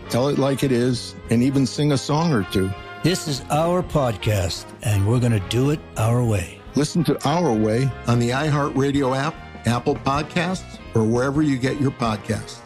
tell 0.11 0.27
it 0.27 0.37
like 0.37 0.63
it 0.63 0.71
is, 0.71 1.15
and 1.29 1.41
even 1.41 1.65
sing 1.65 1.93
a 1.93 1.97
song 1.97 2.33
or 2.33 2.43
two. 2.51 2.69
This 3.01 3.27
is 3.27 3.41
our 3.49 3.81
podcast, 3.81 4.65
and 4.83 5.07
we're 5.07 5.19
going 5.19 5.31
to 5.31 5.49
do 5.49 5.71
it 5.71 5.79
our 5.97 6.23
way. 6.23 6.59
Listen 6.75 7.03
to 7.05 7.27
Our 7.27 7.51
Way 7.51 7.89
on 8.07 8.19
the 8.19 8.29
iHeartRadio 8.29 9.17
app, 9.17 9.33
Apple 9.65 9.95
Podcasts, 9.95 10.79
or 10.93 11.03
wherever 11.03 11.41
you 11.41 11.57
get 11.57 11.79
your 11.81 11.91
podcasts. 11.91 12.59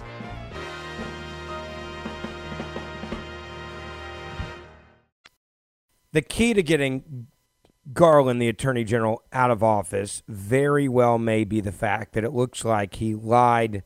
The 6.11 6.21
key 6.21 6.53
to 6.53 6.63
getting 6.63 7.27
Garland, 7.93 8.41
the 8.41 8.47
Attorney 8.47 8.83
General, 8.83 9.21
out 9.31 9.51
of 9.51 9.61
office 9.61 10.23
very 10.27 10.87
well 10.87 11.17
may 11.17 11.43
be 11.43 11.61
the 11.61 11.71
fact 11.71 12.13
that 12.13 12.23
it 12.23 12.31
looks 12.31 12.65
like 12.65 12.95
he 12.95 13.13
lied 13.13 13.83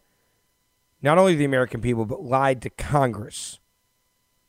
not 1.01 1.18
only 1.18 1.36
the 1.36 1.46
American 1.46 1.82
people, 1.82 2.06
but 2.06 2.24
lied 2.24 2.62
to 2.62 2.70
Congress, 2.70 3.60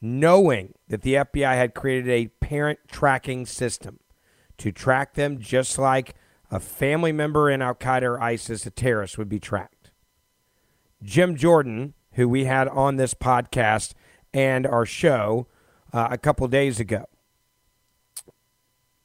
knowing 0.00 0.74
that 0.88 1.02
the 1.02 1.14
FBI 1.14 1.54
had 1.54 1.74
created 1.74 2.08
a 2.08 2.28
parent 2.44 2.80
tracking 2.90 3.46
system 3.46 4.00
to 4.58 4.72
track 4.72 5.14
them 5.14 5.38
just 5.38 5.78
like 5.78 6.14
a 6.50 6.60
family 6.60 7.12
member 7.12 7.48
in 7.48 7.62
Al 7.62 7.74
Qaeda 7.74 8.02
or 8.02 8.20
ISIS, 8.20 8.66
a 8.66 8.70
terrorist, 8.70 9.16
would 9.16 9.28
be 9.28 9.38
tracked. 9.38 9.92
Jim 11.02 11.36
Jordan, 11.36 11.94
who 12.12 12.28
we 12.28 12.44
had 12.44 12.68
on 12.68 12.96
this 12.96 13.14
podcast 13.14 13.94
and 14.34 14.66
our 14.66 14.84
show 14.84 15.46
uh, 15.92 16.08
a 16.10 16.18
couple 16.18 16.46
days 16.48 16.80
ago, 16.80 17.06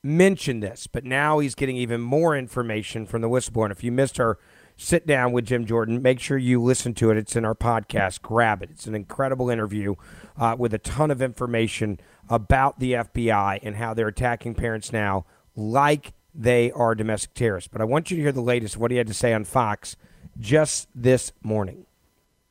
mentioned 0.03 0.61
this, 0.61 0.87
but 0.87 1.03
now 1.03 1.39
he's 1.39 1.55
getting 1.55 1.77
even 1.77 2.01
more 2.01 2.35
information 2.35 3.05
from 3.05 3.21
the 3.21 3.29
whistleblower. 3.29 3.65
And 3.65 3.71
if 3.71 3.83
you 3.83 3.91
missed 3.91 4.19
our 4.19 4.37
sit 4.77 5.07
down 5.07 5.31
with 5.31 5.45
Jim 5.45 5.65
Jordan, 5.65 6.01
make 6.01 6.19
sure 6.19 6.37
you 6.37 6.61
listen 6.61 6.93
to 6.95 7.11
it. 7.11 7.17
It's 7.17 7.35
in 7.35 7.45
our 7.45 7.55
podcast. 7.55 8.21
Grab 8.21 8.61
it. 8.61 8.69
It's 8.71 8.87
an 8.87 8.95
incredible 8.95 9.49
interview 9.49 9.95
uh, 10.37 10.55
with 10.57 10.73
a 10.73 10.77
ton 10.79 11.11
of 11.11 11.21
information 11.21 11.99
about 12.29 12.79
the 12.79 12.93
FBI 12.93 13.59
and 13.63 13.75
how 13.75 13.93
they're 13.93 14.07
attacking 14.07 14.55
parents 14.55 14.91
now 14.91 15.25
like 15.55 16.13
they 16.33 16.71
are 16.71 16.95
domestic 16.95 17.33
terrorists. 17.33 17.69
But 17.71 17.81
I 17.81 17.85
want 17.85 18.11
you 18.11 18.17
to 18.17 18.23
hear 18.23 18.31
the 18.31 18.41
latest, 18.41 18.77
what 18.77 18.91
he 18.91 18.97
had 18.97 19.07
to 19.07 19.13
say 19.13 19.33
on 19.33 19.45
Fox 19.45 19.95
just 20.39 20.89
this 20.93 21.31
morning. 21.41 21.85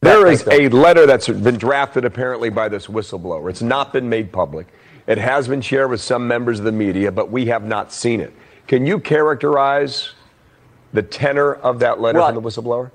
There 0.01 0.27
is 0.27 0.47
a 0.49 0.69
letter 0.69 1.07
that's 1.07 1.29
been 1.29 1.57
drafted 1.57 2.05
apparently 2.05 2.51
by 2.51 2.69
this 2.69 2.87
whistleblower. 2.87 3.49
It's 3.49 3.63
not 3.63 3.93
been 3.93 4.09
made 4.09 4.33
public. 4.33 4.69
It 5.07 5.19
has 5.19 5.49
been 5.49 5.61
shared 5.61 5.91
with 5.91 6.01
some 6.01 6.27
members 6.27 6.59
of 6.59 6.65
the 6.65 6.73
media, 6.73 7.11
but 7.11 7.31
we 7.31 7.47
have 7.47 7.65
not 7.65 7.93
seen 7.93 8.21
it. 8.21 8.33
Can 8.67 8.87
you 8.87 8.99
characterize 8.99 10.13
the 10.95 11.03
tenor 11.03 11.53
of 11.53 11.81
that 11.81 12.01
letter 12.01 12.21
from 12.21 12.35
the 12.35 12.41
whistleblower? 12.41 12.91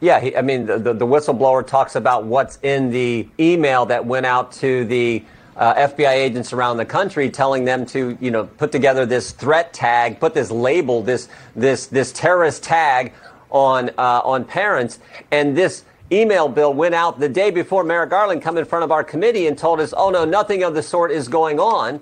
Yeah, 0.00 0.20
he, 0.20 0.36
I 0.36 0.42
mean, 0.42 0.66
the, 0.66 0.78
the, 0.78 0.92
the 0.92 1.06
whistleblower 1.06 1.66
talks 1.66 1.94
about 1.94 2.24
what's 2.24 2.58
in 2.62 2.90
the 2.90 3.26
email 3.40 3.86
that 3.86 4.04
went 4.04 4.26
out 4.26 4.52
to 4.54 4.84
the 4.84 5.24
uh, 5.56 5.74
FBI 5.74 6.12
agents 6.12 6.52
around 6.52 6.76
the 6.76 6.84
country, 6.84 7.30
telling 7.30 7.64
them 7.64 7.86
to, 7.86 8.18
you 8.20 8.30
know, 8.30 8.44
put 8.44 8.72
together 8.72 9.06
this 9.06 9.30
threat 9.30 9.72
tag, 9.72 10.18
put 10.18 10.34
this 10.34 10.50
label, 10.50 11.02
this 11.02 11.28
this 11.54 11.86
this 11.86 12.12
terrorist 12.12 12.64
tag 12.64 13.12
on 13.50 13.90
uh, 13.96 14.20
on 14.24 14.44
parents, 14.44 14.98
and 15.30 15.56
this 15.56 15.84
email 16.12 16.48
bill 16.48 16.74
went 16.74 16.94
out 16.94 17.20
the 17.20 17.28
day 17.28 17.50
before 17.50 17.84
Merrick 17.84 18.10
Garland 18.10 18.42
come 18.42 18.58
in 18.58 18.64
front 18.64 18.84
of 18.84 18.90
our 18.90 19.04
committee 19.04 19.46
and 19.46 19.56
told 19.56 19.80
us, 19.80 19.94
oh 19.96 20.10
no, 20.10 20.24
nothing 20.24 20.64
of 20.64 20.74
the 20.74 20.82
sort 20.82 21.12
is 21.12 21.28
going 21.28 21.60
on. 21.60 22.00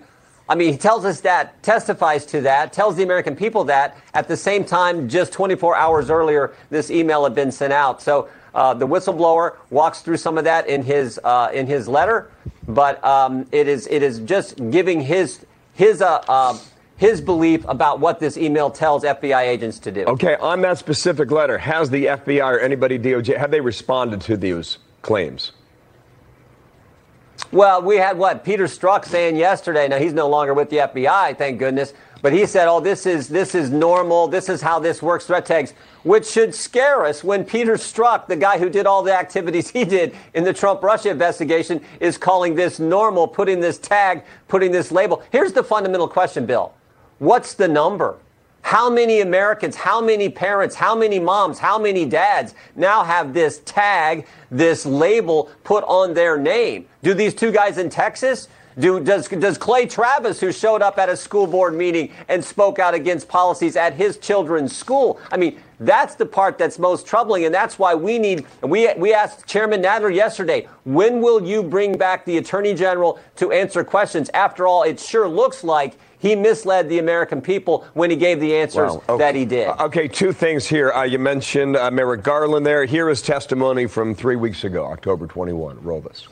I 0.52 0.54
mean, 0.54 0.70
he 0.70 0.76
tells 0.76 1.06
us 1.06 1.22
that, 1.22 1.62
testifies 1.62 2.26
to 2.26 2.42
that, 2.42 2.74
tells 2.74 2.94
the 2.96 3.02
American 3.02 3.34
people 3.34 3.64
that. 3.64 3.96
At 4.12 4.28
the 4.28 4.36
same 4.36 4.66
time, 4.66 5.08
just 5.08 5.32
24 5.32 5.74
hours 5.74 6.10
earlier, 6.10 6.52
this 6.68 6.90
email 6.90 7.24
had 7.24 7.34
been 7.34 7.50
sent 7.50 7.72
out. 7.72 8.02
So 8.02 8.28
uh, 8.54 8.74
the 8.74 8.86
whistleblower 8.86 9.56
walks 9.70 10.02
through 10.02 10.18
some 10.18 10.36
of 10.36 10.44
that 10.44 10.66
in 10.66 10.82
his 10.82 11.18
uh, 11.24 11.48
in 11.54 11.66
his 11.66 11.88
letter, 11.88 12.30
but 12.68 13.02
um, 13.02 13.46
it 13.50 13.66
is 13.66 13.86
it 13.86 14.02
is 14.02 14.18
just 14.18 14.56
giving 14.70 15.00
his 15.00 15.46
his 15.72 16.02
uh, 16.02 16.22
uh, 16.28 16.58
his 16.98 17.22
belief 17.22 17.64
about 17.66 17.98
what 17.98 18.20
this 18.20 18.36
email 18.36 18.68
tells 18.68 19.04
FBI 19.04 19.44
agents 19.44 19.78
to 19.78 19.90
do. 19.90 20.04
Okay, 20.04 20.36
on 20.36 20.60
that 20.60 20.76
specific 20.76 21.30
letter, 21.30 21.56
has 21.56 21.88
the 21.88 22.04
FBI 22.04 22.44
or 22.44 22.60
anybody 22.60 22.98
DOJ 22.98 23.38
have 23.38 23.50
they 23.50 23.62
responded 23.62 24.20
to 24.20 24.36
these 24.36 24.76
claims? 25.00 25.52
Well, 27.52 27.82
we 27.82 27.96
had 27.96 28.16
what 28.16 28.44
Peter 28.44 28.64
Strzok 28.64 29.04
saying 29.04 29.36
yesterday. 29.36 29.86
Now 29.86 29.98
he's 29.98 30.14
no 30.14 30.26
longer 30.26 30.54
with 30.54 30.70
the 30.70 30.78
FBI, 30.78 31.36
thank 31.36 31.58
goodness. 31.58 31.92
But 32.22 32.32
he 32.32 32.46
said, 32.46 32.66
"Oh, 32.66 32.80
this 32.80 33.04
is 33.04 33.28
this 33.28 33.54
is 33.54 33.68
normal. 33.68 34.26
This 34.26 34.48
is 34.48 34.62
how 34.62 34.78
this 34.78 35.02
works." 35.02 35.26
Threat 35.26 35.44
tags, 35.44 35.74
which 36.02 36.26
should 36.26 36.54
scare 36.54 37.04
us 37.04 37.22
when 37.22 37.44
Peter 37.44 37.74
Strzok, 37.74 38.26
the 38.26 38.36
guy 38.36 38.56
who 38.56 38.70
did 38.70 38.86
all 38.86 39.02
the 39.02 39.12
activities 39.12 39.68
he 39.68 39.84
did 39.84 40.14
in 40.32 40.44
the 40.44 40.52
Trump-Russia 40.52 41.10
investigation, 41.10 41.82
is 42.00 42.16
calling 42.16 42.54
this 42.54 42.78
normal, 42.78 43.28
putting 43.28 43.60
this 43.60 43.76
tag, 43.76 44.22
putting 44.48 44.72
this 44.72 44.90
label. 44.90 45.22
Here's 45.30 45.52
the 45.52 45.64
fundamental 45.64 46.08
question, 46.08 46.46
Bill: 46.46 46.72
What's 47.18 47.52
the 47.52 47.68
number? 47.68 48.16
How 48.72 48.88
many 48.88 49.20
Americans, 49.20 49.76
how 49.76 50.00
many 50.00 50.30
parents, 50.30 50.74
how 50.74 50.94
many 50.94 51.18
moms, 51.18 51.58
how 51.58 51.78
many 51.78 52.06
dads 52.06 52.54
now 52.74 53.04
have 53.04 53.34
this 53.34 53.60
tag, 53.66 54.26
this 54.50 54.86
label 54.86 55.50
put 55.62 55.84
on 55.84 56.14
their 56.14 56.38
name? 56.38 56.86
Do 57.02 57.12
these 57.12 57.34
two 57.34 57.52
guys 57.52 57.76
in 57.76 57.90
Texas? 57.90 58.48
Do, 58.78 58.98
does, 58.98 59.28
does 59.28 59.58
Clay 59.58 59.84
Travis, 59.84 60.40
who 60.40 60.50
showed 60.50 60.80
up 60.80 60.96
at 60.96 61.10
a 61.10 61.16
school 61.18 61.46
board 61.46 61.74
meeting 61.74 62.12
and 62.28 62.42
spoke 62.42 62.78
out 62.78 62.94
against 62.94 63.28
policies 63.28 63.76
at 63.76 63.92
his 63.92 64.16
children's 64.16 64.74
school? 64.74 65.20
I 65.30 65.36
mean, 65.36 65.60
that's 65.78 66.14
the 66.14 66.24
part 66.24 66.56
that's 66.56 66.78
most 66.78 67.06
troubling, 67.06 67.44
and 67.44 67.54
that's 67.54 67.78
why 67.78 67.94
we 67.94 68.18
need. 68.18 68.46
We 68.62 68.90
we 68.96 69.12
asked 69.12 69.46
Chairman 69.46 69.82
Nadler 69.82 70.14
yesterday, 70.14 70.66
when 70.84 71.20
will 71.20 71.42
you 71.42 71.62
bring 71.62 71.98
back 71.98 72.24
the 72.24 72.38
Attorney 72.38 72.72
General 72.72 73.18
to 73.36 73.52
answer 73.52 73.84
questions? 73.84 74.30
After 74.32 74.66
all, 74.66 74.84
it 74.84 74.98
sure 74.98 75.28
looks 75.28 75.62
like 75.62 75.98
he 76.22 76.36
misled 76.36 76.88
the 76.88 77.00
American 77.00 77.42
people 77.42 77.84
when 77.94 78.08
he 78.08 78.16
gave 78.16 78.38
the 78.38 78.54
answers 78.54 78.92
Wow, 78.92 79.02
okay. 79.08 79.18
that 79.24 79.34
he 79.34 79.44
did. 79.44 79.66
Okay, 79.80 80.06
two 80.06 80.32
things 80.32 80.64
here. 80.64 80.92
Uh, 80.92 81.02
you 81.02 81.18
mentioned 81.18 81.76
uh, 81.76 81.90
Merrick 81.90 82.22
Garland 82.22 82.64
there. 82.64 82.84
Here 82.84 83.10
is 83.10 83.20
testimony 83.20 83.88
from 83.88 84.14
three 84.14 84.36
weeks 84.36 84.62
ago, 84.62 84.86
October 84.86 85.26
21. 85.26 85.82
Roll 85.82 86.00
this. 86.00 86.28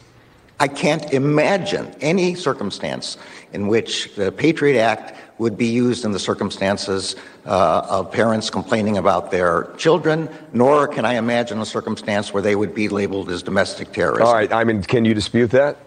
I 0.61 0.69
can't 0.69 1.13
imagine 1.13 1.93
any 2.01 2.37
circumstance 2.37 3.19
in 3.53 3.67
which 3.67 4.15
the 4.15 4.31
Patriot 4.31 4.81
Act 4.81 5.19
would 5.39 5.59
be 5.59 5.67
used 5.67 6.05
in 6.05 6.13
the 6.13 6.19
circumstances 6.21 7.17
uh, 7.47 7.85
of 7.89 8.13
parents 8.13 8.49
complaining 8.49 8.97
about 8.97 9.33
their 9.33 9.73
children, 9.77 10.29
nor 10.53 10.87
can 10.87 11.05
I 11.05 11.15
imagine 11.15 11.61
a 11.61 11.67
circumstance 11.67 12.33
where 12.33 12.43
they 12.43 12.55
would 12.55 12.77
be 12.77 12.89
labeled 12.89 13.29
as 13.29 13.43
domestic 13.43 13.91
terrorists. 13.93 14.29
All 14.29 14.35
right, 14.35 14.53
I 14.53 14.63
mean, 14.63 14.85
can 14.85 15.05
you 15.05 15.15
dispute 15.15 15.51
that? 15.51 15.79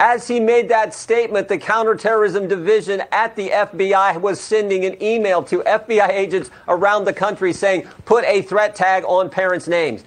As 0.00 0.26
he 0.26 0.40
made 0.40 0.70
that 0.70 0.94
statement, 0.94 1.46
the 1.46 1.58
counterterrorism 1.58 2.48
division 2.48 3.02
at 3.12 3.36
the 3.36 3.50
FBI 3.50 4.18
was 4.18 4.40
sending 4.40 4.86
an 4.86 5.00
email 5.02 5.42
to 5.42 5.58
FBI 5.58 6.08
agents 6.08 6.50
around 6.68 7.04
the 7.04 7.12
country 7.12 7.52
saying, 7.52 7.86
put 8.06 8.24
a 8.24 8.40
threat 8.40 8.74
tag 8.74 9.04
on 9.04 9.28
parents' 9.28 9.68
names. 9.68 10.04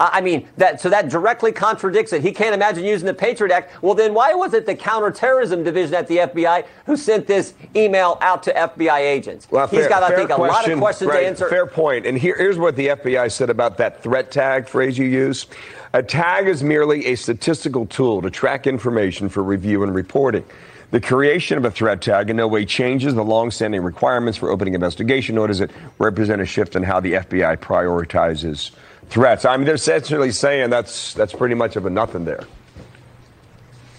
I 0.00 0.22
mean, 0.22 0.48
that 0.56 0.80
so 0.80 0.88
that 0.88 1.08
directly 1.08 1.52
contradicts 1.52 2.12
it. 2.12 2.22
He 2.22 2.32
can't 2.32 2.54
imagine 2.54 2.84
using 2.84 3.06
the 3.06 3.14
Patriot 3.14 3.52
Act. 3.52 3.80
Well, 3.80 3.94
then 3.94 4.12
why 4.12 4.34
was 4.34 4.52
it 4.52 4.66
the 4.66 4.74
counterterrorism 4.74 5.62
division 5.62 5.94
at 5.94 6.08
the 6.08 6.16
FBI 6.16 6.64
who 6.86 6.96
sent 6.96 7.26
this 7.26 7.54
email 7.76 8.18
out 8.20 8.42
to 8.44 8.52
FBI 8.52 8.98
agents? 8.98 9.46
Well, 9.50 9.68
He's 9.68 9.80
fair- 9.80 9.88
got, 9.90 10.02
I 10.02 10.16
think, 10.16 10.30
a 10.30 10.36
lot 10.36 10.68
of 10.68 10.78
questions 10.78 11.10
Right, 11.10 11.20
to 11.20 11.26
answer. 11.26 11.48
Fair 11.48 11.66
point. 11.66 12.06
And 12.06 12.18
here, 12.18 12.36
here's 12.36 12.58
what 12.58 12.74
the 12.74 12.88
FBI 12.88 13.30
said 13.30 13.50
about 13.50 13.76
that 13.76 14.02
threat 14.02 14.32
tag 14.32 14.68
phrase 14.68 14.98
you 14.98 15.06
use. 15.06 15.46
A 15.94 16.02
tag 16.02 16.48
is 16.48 16.60
merely 16.60 17.06
a 17.06 17.14
statistical 17.14 17.86
tool 17.86 18.20
to 18.22 18.28
track 18.28 18.66
information 18.66 19.28
for 19.28 19.44
review 19.44 19.84
and 19.84 19.94
reporting. 19.94 20.44
The 20.90 21.00
creation 21.00 21.56
of 21.56 21.64
a 21.64 21.70
threat 21.70 22.02
tag 22.02 22.30
in 22.30 22.36
no 22.36 22.48
way 22.48 22.64
changes 22.64 23.14
the 23.14 23.22
longstanding 23.22 23.80
requirements 23.80 24.36
for 24.36 24.50
opening 24.50 24.74
investigation, 24.74 25.36
nor 25.36 25.46
does 25.46 25.60
it 25.60 25.70
represent 26.00 26.42
a 26.42 26.46
shift 26.46 26.74
in 26.74 26.82
how 26.82 26.98
the 26.98 27.12
FBI 27.12 27.58
prioritizes 27.58 28.72
threats. 29.08 29.44
I 29.44 29.56
mean, 29.56 29.66
they're 29.66 29.76
essentially 29.76 30.32
saying 30.32 30.70
that's 30.70 31.14
that's 31.14 31.32
pretty 31.32 31.54
much 31.54 31.76
of 31.76 31.86
a 31.86 31.90
nothing 31.90 32.24
there. 32.24 32.42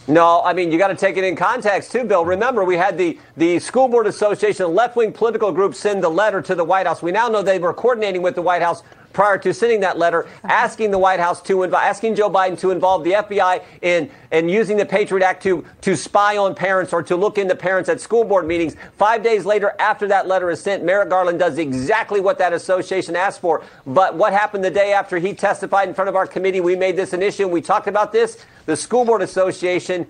No, 0.09 0.41
I 0.43 0.51
mean 0.51 0.73
you 0.73 0.77
got 0.77 0.89
to 0.89 0.95
take 0.95 1.15
it 1.15 1.23
in 1.23 1.37
context 1.37 1.93
too, 1.93 2.03
Bill. 2.03 2.25
Remember, 2.25 2.65
we 2.65 2.75
had 2.75 2.97
the 2.97 3.17
the 3.37 3.57
school 3.59 3.87
board 3.87 4.05
association, 4.05 4.75
left-wing 4.75 5.13
political 5.13 5.53
group, 5.53 5.73
send 5.73 6.03
the 6.03 6.09
letter 6.09 6.41
to 6.41 6.55
the 6.55 6.63
White 6.65 6.87
House. 6.87 7.01
We 7.01 7.13
now 7.13 7.29
know 7.29 7.41
they 7.41 7.57
were 7.57 7.73
coordinating 7.73 8.21
with 8.21 8.35
the 8.35 8.41
White 8.41 8.61
House 8.61 8.83
prior 9.15 9.37
to 9.39 9.53
sending 9.53 9.79
that 9.79 9.97
letter, 9.97 10.27
asking 10.43 10.91
the 10.91 10.99
White 10.99 11.19
House 11.19 11.41
to 11.43 11.55
inv- 11.57 11.73
asking 11.73 12.15
Joe 12.15 12.29
Biden 12.29 12.59
to 12.59 12.69
involve 12.69 13.03
the 13.03 13.13
FBI 13.13 13.63
in 13.81 14.11
in 14.31 14.49
using 14.49 14.77
the 14.77 14.85
Patriot 14.85 15.25
Act 15.25 15.41
to 15.43 15.65
to 15.81 15.95
spy 15.95 16.37
on 16.37 16.53
parents 16.53 16.93
or 16.93 17.01
to 17.01 17.15
look 17.15 17.37
into 17.37 17.55
parents 17.55 17.89
at 17.89 17.99
school 18.01 18.23
board 18.23 18.45
meetings. 18.45 18.75
Five 18.97 19.23
days 19.23 19.45
later, 19.45 19.73
after 19.79 20.07
that 20.09 20.27
letter 20.27 20.51
is 20.51 20.61
sent, 20.61 20.83
Merrick 20.83 21.09
Garland 21.09 21.39
does 21.39 21.57
exactly 21.57 22.19
what 22.19 22.37
that 22.37 22.53
association 22.53 23.15
asked 23.15 23.39
for. 23.39 23.63
But 23.87 24.15
what 24.15 24.33
happened 24.33 24.63
the 24.63 24.69
day 24.69 24.91
after 24.93 25.17
he 25.17 25.33
testified 25.33 25.87
in 25.87 25.95
front 25.95 26.09
of 26.09 26.15
our 26.15 26.27
committee? 26.27 26.59
We 26.59 26.75
made 26.75 26.97
this 26.97 27.13
an 27.13 27.23
issue. 27.23 27.43
and 27.43 27.51
We 27.53 27.61
talked 27.61 27.87
about 27.87 28.11
this. 28.11 28.45
The 28.65 28.75
school 28.75 29.05
board 29.05 29.21
association 29.21 30.07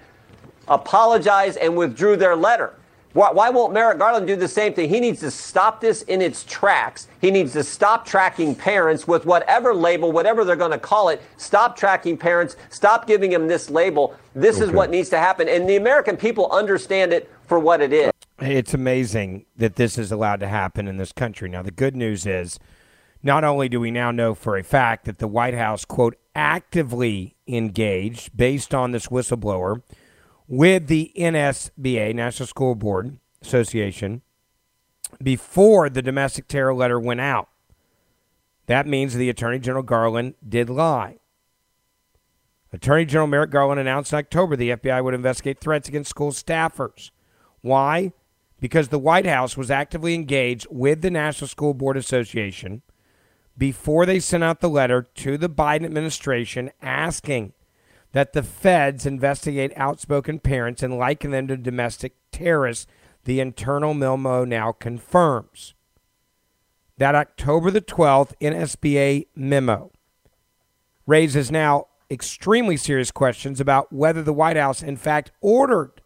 apologized 0.68 1.58
and 1.60 1.78
withdrew 1.78 2.18
their 2.18 2.36
letter. 2.36 2.74
Why, 3.16 3.32
why 3.32 3.50
won't 3.50 3.72
Merrick 3.72 3.98
Garland 3.98 4.28
do 4.28 4.36
the 4.36 4.46
same 4.46 4.74
thing? 4.74 4.90
He 4.90 5.00
needs 5.00 5.22
to 5.22 5.32
stop 5.32 5.80
this 5.80 6.02
in 6.02 6.22
its 6.22 6.44
tracks. 6.44 7.08
He 7.22 7.32
needs 7.32 7.54
to 7.54 7.64
stop 7.64 8.06
tracking 8.06 8.54
parents 8.54 9.08
with 9.08 9.26
whatever 9.26 9.74
label, 9.74 10.12
whatever 10.12 10.44
they're 10.44 10.58
going 10.58 10.72
to 10.72 10.78
call 10.78 11.08
it. 11.08 11.22
Stop 11.38 11.78
tracking 11.78 12.18
parents. 12.18 12.58
Stop 12.70 13.08
giving 13.08 13.32
them 13.32 13.48
this 13.48 13.70
label. 13.70 14.18
This 14.34 14.60
is 14.60 14.70
what 14.70 14.90
needs 14.90 15.08
to 15.12 15.18
happen. 15.18 15.48
And 15.48 15.70
the 15.70 15.78
American 15.78 16.18
people 16.18 16.52
understand 16.52 17.14
it 17.14 17.32
for 17.48 17.58
what 17.58 17.80
it 17.80 17.94
is. 17.94 18.12
It's 18.42 18.74
amazing 18.74 19.46
that 19.56 19.78
this 19.78 19.98
is 19.98 20.12
allowed 20.12 20.42
to 20.42 20.50
happen 20.50 20.86
in 20.86 20.98
this 20.98 21.14
country. 21.14 21.48
Now, 21.48 21.62
the 21.62 21.72
good 21.72 21.96
news 21.96 22.26
is 22.26 22.60
not 23.24 23.46
only 23.46 23.70
do 23.70 23.80
we 23.80 23.92
now 23.92 24.12
know 24.12 24.36
for 24.36 24.58
a 24.58 24.64
fact 24.64 25.06
that 25.06 25.20
the 25.20 25.28
White 25.30 25.54
House, 25.54 25.86
quote, 25.86 26.18
actively 26.36 27.38
engaged 27.48 28.36
based 28.36 28.76
on 28.76 28.92
this 28.92 29.08
whistleblower 29.08 29.84
with 30.48 30.88
the 30.88 31.12
NSBA, 31.18 32.14
National 32.14 32.48
School 32.48 32.76
Board 32.76 33.18
Association, 33.42 34.22
before 35.22 35.90
the 35.90 36.02
domestic 36.02 36.48
terror 36.48 36.74
letter 36.74 37.00
went 37.00 37.22
out. 37.22 37.50
That 38.68 38.88
means 38.88 39.14
the 39.14 39.30
Attorney 39.30 39.60
General 39.60 39.84
Garland 39.84 40.36
did 40.48 40.70
lie. 40.70 41.20
Attorney 42.74 43.06
General 43.06 43.28
Merrick 43.28 43.52
Garland 43.52 43.80
announced 43.80 44.12
in 44.12 44.20
October 44.20 44.56
the 44.56 44.72
FBI 44.72 45.04
would 45.04 45.14
investigate 45.14 45.60
threats 45.60 45.88
against 45.88 46.10
school 46.10 46.32
staffers. 46.32 47.12
Why? 47.62 48.12
Because 48.60 48.90
the 48.90 49.00
White 49.00 49.26
House 49.26 49.56
was 49.56 49.72
actively 49.72 50.14
engaged 50.14 50.68
with 50.70 51.02
the 51.02 51.12
National 51.12 51.48
School 51.48 51.74
Board 51.74 51.96
Association 51.96 52.82
before 53.58 54.06
they 54.06 54.20
sent 54.20 54.44
out 54.44 54.60
the 54.60 54.70
letter 54.70 55.04
to 55.16 55.38
the 55.38 55.50
Biden 55.50 55.86
administration 55.86 56.72
asking 56.82 57.54
that 58.16 58.32
the 58.32 58.42
feds 58.42 59.06
investigate 59.06 59.74
outspoken 59.76 60.40
parents 60.40 60.82
and 60.82 60.98
liken 60.98 61.32
them 61.32 61.50
to 61.50 61.58
domestic 61.58 62.14
terrorists, 62.32 62.88
the 63.26 63.42
internal 63.42 63.94
memo 63.94 64.46
now 64.46 64.72
confirms. 64.72 65.74
That 66.98 67.14
October 67.14 67.72
the 67.72 67.82
12th 67.82 68.32
NSBA 68.40 69.28
memo 69.36 69.92
raises 71.06 71.52
now 71.52 71.88
extremely 72.10 72.78
serious 72.78 73.12
questions 73.12 73.60
about 73.60 73.92
whether 73.92 74.24
the 74.24 74.32
White 74.32 74.56
House, 74.56 74.82
in 74.82 74.96
fact, 74.96 75.34
ordered 75.42 76.02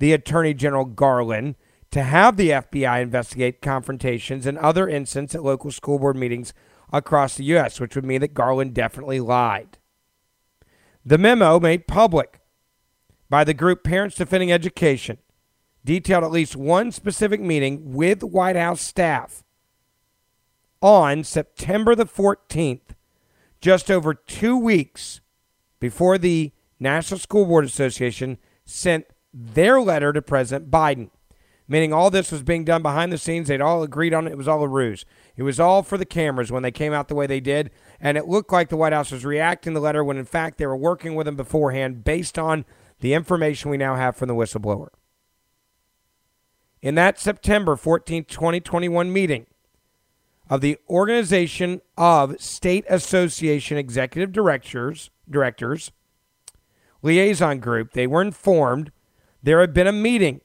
the 0.00 0.12
Attorney 0.12 0.54
General 0.54 0.86
Garland 0.86 1.54
to 1.92 2.02
have 2.02 2.36
the 2.36 2.50
FBI 2.50 3.00
investigate 3.00 3.62
confrontations 3.62 4.44
and 4.44 4.58
other 4.58 4.88
incidents 4.88 5.36
at 5.36 5.44
local 5.44 5.70
school 5.70 6.00
board 6.00 6.16
meetings 6.16 6.52
across 6.92 7.36
the 7.36 7.44
U.S., 7.44 7.78
which 7.78 7.94
would 7.94 8.04
mean 8.04 8.22
that 8.22 8.34
Garland 8.34 8.74
definitely 8.74 9.20
lied. 9.20 9.77
The 11.08 11.16
memo 11.16 11.58
made 11.58 11.86
public 11.86 12.38
by 13.30 13.42
the 13.42 13.54
group 13.54 13.82
Parents 13.82 14.14
Defending 14.14 14.52
Education 14.52 15.16
detailed 15.82 16.22
at 16.22 16.30
least 16.30 16.54
one 16.54 16.92
specific 16.92 17.40
meeting 17.40 17.94
with 17.94 18.22
White 18.22 18.56
House 18.56 18.82
staff 18.82 19.42
on 20.82 21.24
September 21.24 21.94
the 21.94 22.04
14th, 22.04 22.90
just 23.58 23.90
over 23.90 24.12
two 24.12 24.58
weeks 24.58 25.22
before 25.80 26.18
the 26.18 26.52
National 26.78 27.18
School 27.18 27.46
Board 27.46 27.64
Association 27.64 28.36
sent 28.66 29.06
their 29.32 29.80
letter 29.80 30.12
to 30.12 30.20
President 30.20 30.70
Biden, 30.70 31.08
meaning 31.68 31.92
all 31.92 32.10
this 32.10 32.32
was 32.32 32.42
being 32.42 32.64
done 32.64 32.82
behind 32.82 33.12
the 33.12 33.18
scenes. 33.18 33.46
They'd 33.46 33.60
all 33.60 33.82
agreed 33.82 34.14
on 34.14 34.26
it. 34.26 34.32
It 34.32 34.38
was 34.38 34.48
all 34.48 34.62
a 34.62 34.68
ruse. 34.68 35.04
It 35.36 35.42
was 35.42 35.60
all 35.60 35.82
for 35.82 35.98
the 35.98 36.06
cameras 36.06 36.50
when 36.50 36.62
they 36.62 36.70
came 36.70 36.94
out 36.94 37.08
the 37.08 37.14
way 37.14 37.26
they 37.26 37.40
did. 37.40 37.70
And 38.00 38.16
it 38.16 38.26
looked 38.26 38.50
like 38.50 38.70
the 38.70 38.76
White 38.76 38.94
House 38.94 39.12
was 39.12 39.24
reacting 39.24 39.74
to 39.74 39.80
the 39.80 39.84
letter 39.84 40.02
when, 40.02 40.16
in 40.16 40.24
fact, 40.24 40.56
they 40.56 40.66
were 40.66 40.76
working 40.76 41.14
with 41.14 41.26
them 41.26 41.36
beforehand 41.36 42.02
based 42.04 42.38
on 42.38 42.64
the 43.00 43.12
information 43.12 43.70
we 43.70 43.76
now 43.76 43.94
have 43.94 44.16
from 44.16 44.28
the 44.28 44.34
whistleblower. 44.34 44.88
In 46.80 46.94
that 46.94 47.18
September 47.18 47.76
14, 47.76 48.24
2021 48.24 49.12
meeting 49.12 49.46
of 50.48 50.60
the 50.60 50.78
Organization 50.88 51.82
of 51.96 52.40
State 52.40 52.84
Association 52.88 53.76
Executive 53.76 54.32
Directors, 54.32 55.10
Directors 55.28 55.92
Liaison 57.02 57.58
Group, 57.58 57.92
they 57.92 58.06
were 58.06 58.22
informed 58.22 58.90
there 59.42 59.60
had 59.60 59.74
been 59.74 59.86
a 59.86 59.92
meeting. 59.92 60.40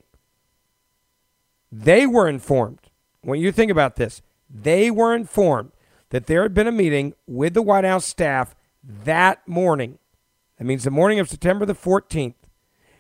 They 1.76 2.06
were 2.06 2.30
informed. 2.30 2.92
When 3.22 3.40
you 3.40 3.52
think 3.52 3.72
about 3.72 3.96
this, 3.96 4.22
they 4.48 4.92
were 4.92 5.16
informed 5.16 5.72
that 6.12 6.28
there 6.28 6.44
had 6.44 6.54
been 6.54 6.68
a 6.68 6.72
meeting 6.72 7.16
with 7.26 7.56
the 7.56 7.64
White 7.64 7.84
House 7.84 8.06
staff 8.06 8.56
that 8.84 9.48
morning. 9.48 9.98
That 10.60 10.66
means 10.66 10.84
the 10.84 10.92
morning 10.92 11.20
of 11.20 11.30
September 11.30 11.66
the 11.66 11.74
14th. 11.74 12.36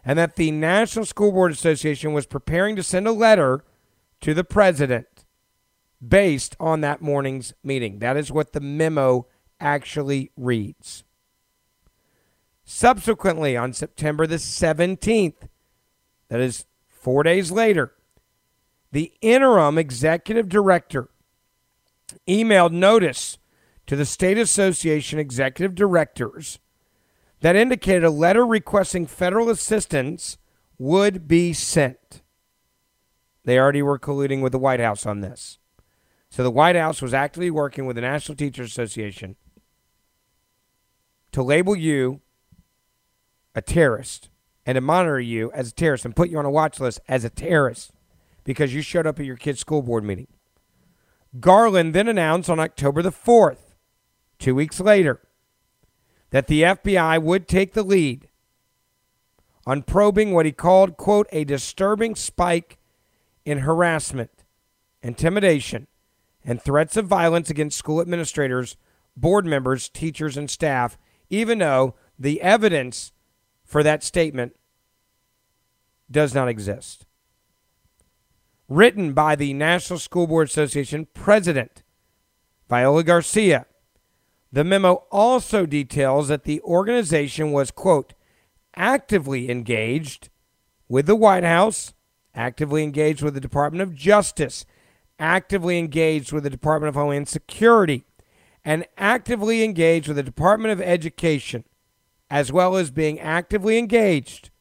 And 0.03 0.17
that 0.17 0.37
the 0.37 0.49
National 0.49 1.05
School 1.05 1.31
Board 1.31 1.51
Association 1.51 2.13
was 2.13 2.25
preparing 2.25 2.75
to 2.75 2.81
send 2.81 3.07
a 3.07 3.11
letter 3.11 3.63
to 4.21 4.33
the 4.33 4.43
president 4.43 5.23
based 6.05 6.55
on 6.59 6.81
that 6.81 6.99
morning's 6.99 7.53
meeting. 7.63 7.99
That 7.99 8.17
is 8.17 8.31
what 8.31 8.53
the 8.53 8.59
memo 8.59 9.27
actually 9.59 10.31
reads. 10.35 11.03
Subsequently, 12.65 13.55
on 13.55 13.71
September 13.71 14.25
the 14.25 14.37
17th, 14.37 15.47
that 16.29 16.39
is 16.39 16.65
four 16.87 17.21
days 17.21 17.51
later, 17.51 17.93
the 18.93 19.11
interim 19.21 19.79
executive 19.79 20.47
director 20.47 21.09
emailed 22.27 22.71
notice 22.71 23.39
to 23.87 23.95
the 23.95 24.05
State 24.05 24.37
Association 24.37 25.17
executive 25.17 25.73
directors 25.73 26.59
that 27.41 27.55
indicated 27.55 28.03
a 28.03 28.11
letter 28.11 28.45
requesting 28.45 29.07
federal 29.07 29.49
assistance 29.49 30.37
would 30.77 31.27
be 31.27 31.53
sent. 31.53 32.21
They 33.43 33.57
already 33.57 33.81
were 33.81 33.97
colluding 33.97 34.43
with 34.43 34.51
the 34.51 34.59
White 34.59 34.79
House 34.79 35.07
on 35.07 35.21
this. 35.21 35.57
So 36.29 36.43
the 36.43 36.51
White 36.51 36.75
House 36.75 37.01
was 37.01 37.15
actively 37.15 37.49
working 37.49 37.87
with 37.87 37.95
the 37.95 38.01
National 38.03 38.35
Teachers 38.35 38.69
Association 38.69 39.37
to 41.31 41.41
label 41.41 41.75
you 41.75 42.21
a 43.55 43.61
terrorist 43.63 44.29
and 44.67 44.75
to 44.75 44.81
monitor 44.81 45.19
you 45.19 45.51
as 45.51 45.69
a 45.69 45.73
terrorist 45.73 46.05
and 46.05 46.15
put 46.15 46.29
you 46.29 46.37
on 46.37 46.45
a 46.45 46.51
watch 46.51 46.79
list 46.79 46.99
as 47.07 47.25
a 47.25 47.29
terrorist 47.31 47.91
because 48.43 48.73
you 48.73 48.81
showed 48.81 49.07
up 49.07 49.19
at 49.19 49.25
your 49.25 49.37
kid's 49.37 49.59
school 49.59 49.81
board 49.81 50.03
meeting. 50.03 50.27
Garland 51.39 51.93
then 51.93 52.07
announced 52.07 52.49
on 52.49 52.59
October 52.59 53.01
the 53.01 53.11
4th, 53.11 53.75
two 54.37 54.53
weeks 54.53 54.79
later, 54.79 55.21
that 56.29 56.47
the 56.47 56.63
FBI 56.63 57.21
would 57.21 57.47
take 57.47 57.73
the 57.73 57.83
lead 57.83 58.27
on 59.65 59.81
probing 59.81 60.31
what 60.31 60.45
he 60.45 60.51
called, 60.51 60.97
quote, 60.97 61.27
a 61.31 61.43
disturbing 61.43 62.15
spike 62.15 62.77
in 63.45 63.59
harassment, 63.59 64.43
intimidation, 65.01 65.87
and 66.43 66.61
threats 66.61 66.97
of 66.97 67.07
violence 67.07 67.49
against 67.49 67.77
school 67.77 68.01
administrators, 68.01 68.75
board 69.15 69.45
members, 69.45 69.89
teachers, 69.89 70.37
and 70.37 70.49
staff, 70.49 70.97
even 71.29 71.59
though 71.59 71.95
the 72.19 72.41
evidence 72.41 73.11
for 73.63 73.81
that 73.83 74.03
statement 74.03 74.55
does 76.11 76.33
not 76.33 76.47
exist. 76.47 77.05
Written 78.69 79.13
by 79.13 79.35
the 79.35 79.53
National 79.53 79.99
School 79.99 80.25
Board 80.25 80.47
Association 80.47 81.07
president, 81.13 81.83
Viola 82.69 83.03
Garcia, 83.03 83.65
The 84.51 84.63
memo 84.63 85.03
also 85.11 85.65
details 85.65 86.27
that 86.27 86.43
the 86.43 86.61
organization 86.61 87.51
was, 87.51 87.71
quote, 87.71 88.13
actively 88.75 89.49
engaged 89.49 90.29
with 90.87 91.07
the 91.07 91.15
White 91.15 91.43
House, 91.43 91.93
actively 92.35 92.83
engaged 92.83 93.21
with 93.21 93.33
the 93.33 93.41
Department 93.41 93.81
of 93.81 93.95
Justice, 93.95 94.65
actively 95.19 95.77
engaged 95.79 96.31
with 96.31 96.43
the 96.43 96.49
Department 96.49 96.89
of 96.89 96.95
Homeland 96.95 97.27
Security, 97.27 98.05
and 98.63 98.85
actively 98.97 99.63
engaged 99.63 100.07
with 100.07 100.17
the 100.17 100.23
Department 100.23 100.71
of 100.71 100.81
Education, 100.81 101.65
as 102.29 102.51
well 102.51 102.75
as 102.75 102.91
being 102.91 103.19
actively 103.19 103.77
engaged 103.77 104.51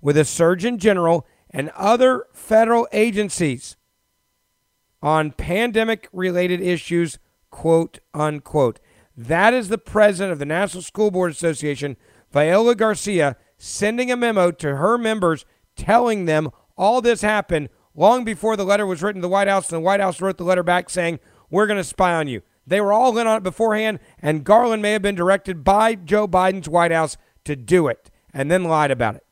with 0.00 0.16
the 0.16 0.24
Surgeon 0.24 0.78
General 0.78 1.26
and 1.52 1.70
other 1.70 2.26
federal 2.32 2.88
agencies 2.92 3.76
on 5.02 5.32
pandemic 5.32 6.08
related 6.12 6.60
issues, 6.60 7.18
quote 7.50 7.98
unquote. 8.14 8.80
That 9.16 9.52
is 9.52 9.68
the 9.68 9.78
president 9.78 10.32
of 10.32 10.38
the 10.38 10.46
National 10.46 10.82
School 10.82 11.10
Board 11.10 11.32
Association, 11.32 11.96
Viola 12.32 12.74
Garcia, 12.74 13.36
sending 13.58 14.10
a 14.10 14.16
memo 14.16 14.50
to 14.52 14.76
her 14.76 14.96
members 14.96 15.44
telling 15.76 16.24
them 16.24 16.50
all 16.76 17.00
this 17.00 17.20
happened 17.20 17.68
long 17.94 18.24
before 18.24 18.56
the 18.56 18.64
letter 18.64 18.86
was 18.86 19.02
written 19.02 19.20
to 19.20 19.26
the 19.26 19.32
White 19.32 19.48
House, 19.48 19.70
and 19.70 19.76
the 19.76 19.84
White 19.84 20.00
House 20.00 20.20
wrote 20.20 20.38
the 20.38 20.44
letter 20.44 20.62
back 20.62 20.88
saying, 20.88 21.20
We're 21.50 21.66
going 21.66 21.78
to 21.78 21.84
spy 21.84 22.14
on 22.14 22.28
you. 22.28 22.42
They 22.66 22.80
were 22.80 22.92
all 22.92 23.16
in 23.18 23.26
on 23.26 23.38
it 23.38 23.42
beforehand, 23.42 23.98
and 24.20 24.44
Garland 24.44 24.82
may 24.82 24.92
have 24.92 25.02
been 25.02 25.14
directed 25.14 25.64
by 25.64 25.94
Joe 25.94 26.28
Biden's 26.28 26.68
White 26.68 26.92
House 26.92 27.16
to 27.44 27.56
do 27.56 27.88
it 27.88 28.10
and 28.32 28.50
then 28.50 28.64
lied 28.64 28.90
about 28.90 29.16
it. 29.16 29.31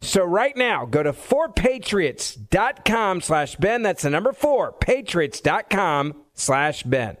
So 0.00 0.24
right 0.24 0.56
now, 0.56 0.86
go 0.86 1.02
to 1.02 1.12
4patriots.com 1.12 3.20
slash 3.20 3.56
Ben. 3.56 3.82
That's 3.82 4.02
the 4.02 4.10
number 4.10 4.32
4, 4.32 4.72
patriots.com 4.72 6.14
slash 6.34 6.82
Ben. 6.84 7.16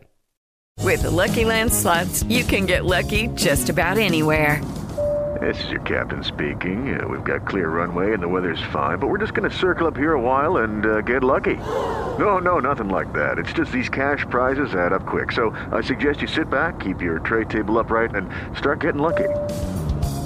With 0.82 1.02
the 1.02 1.10
Lucky 1.10 1.44
Land 1.44 1.72
slots, 1.72 2.22
you 2.24 2.44
can 2.44 2.64
get 2.64 2.84
lucky 2.84 3.26
just 3.34 3.68
about 3.68 3.98
anywhere. 3.98 4.64
This 5.40 5.62
is 5.64 5.70
your 5.70 5.82
captain 5.82 6.24
speaking. 6.24 6.98
Uh, 6.98 7.06
we've 7.06 7.22
got 7.22 7.46
clear 7.46 7.68
runway 7.68 8.14
and 8.14 8.22
the 8.22 8.28
weather's 8.28 8.62
fine, 8.72 8.98
but 8.98 9.08
we're 9.08 9.18
just 9.18 9.34
going 9.34 9.48
to 9.48 9.56
circle 9.56 9.86
up 9.86 9.96
here 9.96 10.14
a 10.14 10.20
while 10.20 10.58
and 10.58 10.86
uh, 10.86 11.00
get 11.02 11.22
lucky. 11.22 11.56
No, 11.56 12.38
no, 12.38 12.58
nothing 12.58 12.88
like 12.88 13.12
that. 13.12 13.38
It's 13.38 13.52
just 13.52 13.70
these 13.70 13.88
cash 13.88 14.24
prizes 14.30 14.74
add 14.74 14.92
up 14.92 15.04
quick. 15.04 15.32
So 15.32 15.50
I 15.70 15.80
suggest 15.80 16.22
you 16.22 16.28
sit 16.28 16.48
back, 16.48 16.80
keep 16.80 17.02
your 17.02 17.18
tray 17.20 17.44
table 17.44 17.78
upright, 17.78 18.14
and 18.14 18.30
start 18.56 18.80
getting 18.80 19.02
lucky. 19.02 19.28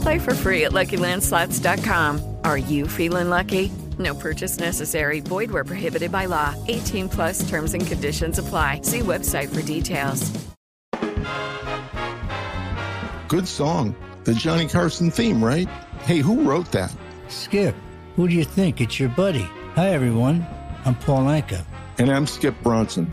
Play 0.02 0.18
for 0.18 0.34
free 0.34 0.64
at 0.64 0.72
LuckyLandSlots.com. 0.72 2.31
Are 2.44 2.58
you 2.58 2.88
feeling 2.88 3.28
lucky? 3.28 3.70
No 3.98 4.14
purchase 4.14 4.58
necessary. 4.58 5.20
Void 5.20 5.50
where 5.50 5.64
prohibited 5.64 6.10
by 6.10 6.26
law. 6.26 6.54
18 6.68 7.08
plus 7.08 7.48
terms 7.48 7.74
and 7.74 7.86
conditions 7.86 8.38
apply. 8.38 8.80
See 8.82 9.00
website 9.00 9.54
for 9.54 9.62
details. 9.62 10.30
Good 13.28 13.48
song. 13.48 13.96
The 14.24 14.34
Johnny 14.34 14.68
Carson 14.68 15.10
theme, 15.10 15.42
right? 15.42 15.68
Hey, 16.04 16.18
who 16.18 16.42
wrote 16.42 16.70
that? 16.72 16.94
Skip, 17.28 17.74
who 18.14 18.28
do 18.28 18.34
you 18.34 18.44
think? 18.44 18.80
It's 18.80 19.00
your 19.00 19.08
buddy. 19.08 19.48
Hi, 19.74 19.88
everyone. 19.88 20.46
I'm 20.84 20.94
Paul 20.94 21.24
Anka. 21.24 21.64
And 21.98 22.10
I'm 22.10 22.26
Skip 22.26 22.54
Bronson. 22.62 23.12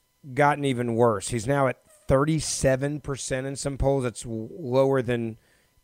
gotten 0.33 0.65
even 0.65 0.95
worse. 0.95 1.29
He's 1.29 1.47
now 1.47 1.67
at 1.67 1.77
37% 2.07 3.45
in 3.45 3.55
some 3.55 3.77
polls. 3.77 4.03
That's 4.03 4.25
lower 4.25 5.01
than 5.01 5.37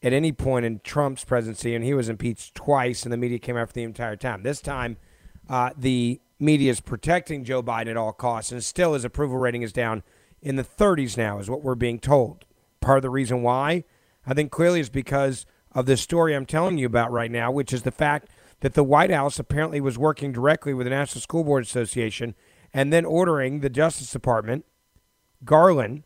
at 0.04 0.14
any 0.14 0.32
point 0.32 0.66
in 0.66 0.80
Trump's 0.80 1.24
presidency, 1.24 1.74
and 1.74 1.84
he 1.84 1.94
was 1.94 2.10
impeached 2.10 2.54
twice, 2.54 3.04
and 3.04 3.12
the 3.12 3.18
media 3.18 3.40
came 3.40 3.58
after 3.58 3.74
the 3.74 3.84
entire 3.84 4.16
time. 4.16 4.44
This 4.44 4.62
time, 4.62 4.98
uh, 5.50 5.72
the 5.76 6.22
media 6.40 6.72
is 6.72 6.82
protecting 6.82 7.44
Joe 7.44 7.64
Biden 7.64 7.88
at 7.88 7.98
all 7.98 8.14
costs, 8.14 8.52
and 8.52 8.64
still 8.64 8.94
his 8.94 9.06
approval 9.06 9.38
rating 9.38 9.64
is 9.64 9.74
down 9.74 10.04
in 10.42 10.56
the 10.56 10.64
30s 10.64 11.18
now, 11.18 11.40
is 11.40 11.50
what 11.50 11.64
we're 11.64 11.76
being 11.76 12.00
told. 12.00 12.46
Part 12.80 13.00
of 13.00 13.02
the 13.02 13.10
reason 13.10 13.42
why, 13.42 13.86
I 14.26 14.34
think 14.34 14.52
clearly, 14.52 14.80
is 14.80 14.90
because 14.90 15.46
of 15.72 15.88
this 15.88 16.02
story 16.02 16.36
I'm 16.36 16.46
telling 16.46 16.78
you 16.78 16.86
about 16.86 17.12
right 17.12 17.32
now, 17.32 17.52
which 17.52 17.74
is 17.74 17.84
the 17.84 17.92
fact 17.92 18.30
that 18.60 18.74
the 18.74 18.84
White 18.84 19.12
House 19.12 19.40
apparently 19.40 19.82
was 19.82 19.98
working 19.98 20.32
directly 20.32 20.74
with 20.74 20.86
the 20.86 20.92
National 20.92 21.22
School 21.22 21.44
Board 21.44 21.64
Association 21.64 22.36
and 22.78 22.94
then 22.94 23.06
ordering 23.06 23.62
the 23.62 23.72
Justice 23.72 24.12
Department, 24.12 24.64
Garland, 25.44 26.04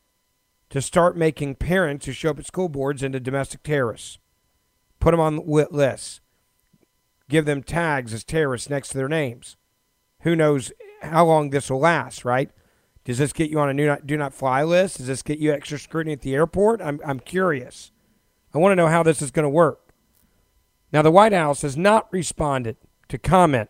to 0.70 0.82
start 0.82 1.18
making 1.18 1.56
parents 1.56 2.06
who 2.06 2.14
show 2.14 2.30
up 2.30 2.40
at 2.40 2.48
school 2.48 2.70
boards 2.70 3.04
into 3.04 3.20
domestic 3.20 3.62
terrorists. 3.62 4.20
Put 5.02 5.12
them 5.12 5.20
on 5.20 5.46
lists. 5.46 6.22
Give 7.28 7.44
them 7.44 7.62
tags 7.62 8.14
as 8.14 8.24
terrorists 8.24 8.70
next 8.70 8.90
to 8.90 8.98
their 8.98 9.10
names. 9.10 9.58
Who 10.22 10.34
knows 10.34 10.72
how 11.02 11.26
long 11.26 11.50
this 11.50 11.70
will 11.70 11.82
last, 11.82 12.24
right? 12.24 12.50
Does 13.04 13.18
this 13.18 13.34
get 13.34 13.50
you 13.50 13.60
on 13.60 13.68
a 13.68 13.74
do 13.74 13.88
not, 13.88 14.08
do 14.08 14.16
not 14.16 14.34
fly 14.34 14.64
list? 14.64 14.96
Does 14.96 15.08
this 15.08 15.24
get 15.24 15.40
you 15.40 15.52
extra 15.52 15.78
scrutiny 15.78 16.14
at 16.14 16.22
the 16.22 16.36
airport? 16.36 16.82
I'm, 16.82 17.02
I'm 17.06 17.20
curious. 17.20 17.92
I 18.54 18.60
want 18.60 18.72
to 18.72 18.78
know 18.78 18.88
how 18.88 19.04
this 19.04 19.22
is 19.22 19.32
going 19.32 19.44
to 19.44 19.50
work. 19.50 19.92
Now, 20.94 21.02
the 21.02 21.12
White 21.12 21.34
House 21.34 21.64
has 21.64 21.76
not 21.76 22.08
responded 22.14 22.78
to 23.10 23.18
comment 23.18 23.70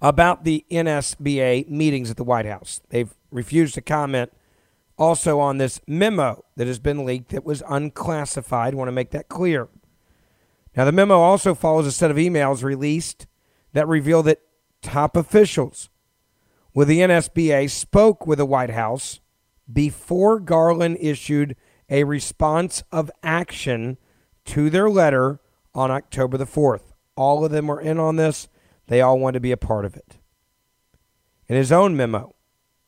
about 0.00 0.44
the 0.44 0.64
NSBA 0.70 1.68
meetings 1.68 2.10
at 2.10 2.16
the 2.16 2.24
White 2.24 2.46
House. 2.46 2.80
They've 2.90 3.14
refused 3.30 3.74
to 3.74 3.80
comment 3.80 4.32
also 4.96 5.38
on 5.40 5.58
this 5.58 5.80
memo 5.86 6.44
that 6.56 6.66
has 6.66 6.78
been 6.78 7.04
leaked 7.04 7.30
that 7.30 7.44
was 7.44 7.62
unclassified. 7.68 8.74
want 8.74 8.88
to 8.88 8.92
make 8.92 9.10
that 9.10 9.28
clear. 9.28 9.68
Now, 10.76 10.84
the 10.84 10.92
memo 10.92 11.18
also 11.18 11.54
follows 11.54 11.86
a 11.86 11.92
set 11.92 12.10
of 12.10 12.16
emails 12.16 12.62
released 12.62 13.26
that 13.72 13.88
reveal 13.88 14.22
that 14.24 14.40
top 14.82 15.16
officials 15.16 15.88
with 16.74 16.88
the 16.88 17.00
NSBA 17.00 17.70
spoke 17.70 18.26
with 18.26 18.38
the 18.38 18.46
White 18.46 18.70
House 18.70 19.20
before 19.72 20.38
Garland 20.38 20.98
issued 21.00 21.56
a 21.90 22.04
response 22.04 22.82
of 22.92 23.10
action 23.22 23.98
to 24.44 24.70
their 24.70 24.88
letter 24.88 25.40
on 25.74 25.90
October 25.90 26.36
the 26.36 26.46
4th. 26.46 26.92
All 27.16 27.44
of 27.44 27.50
them 27.50 27.66
were 27.66 27.80
in 27.80 27.98
on 27.98 28.16
this. 28.16 28.48
They 28.88 29.00
all 29.00 29.18
wanted 29.18 29.34
to 29.34 29.40
be 29.40 29.52
a 29.52 29.56
part 29.56 29.84
of 29.84 29.96
it. 29.96 30.18
In 31.46 31.56
his 31.56 31.70
own 31.70 31.96
memo, 31.96 32.34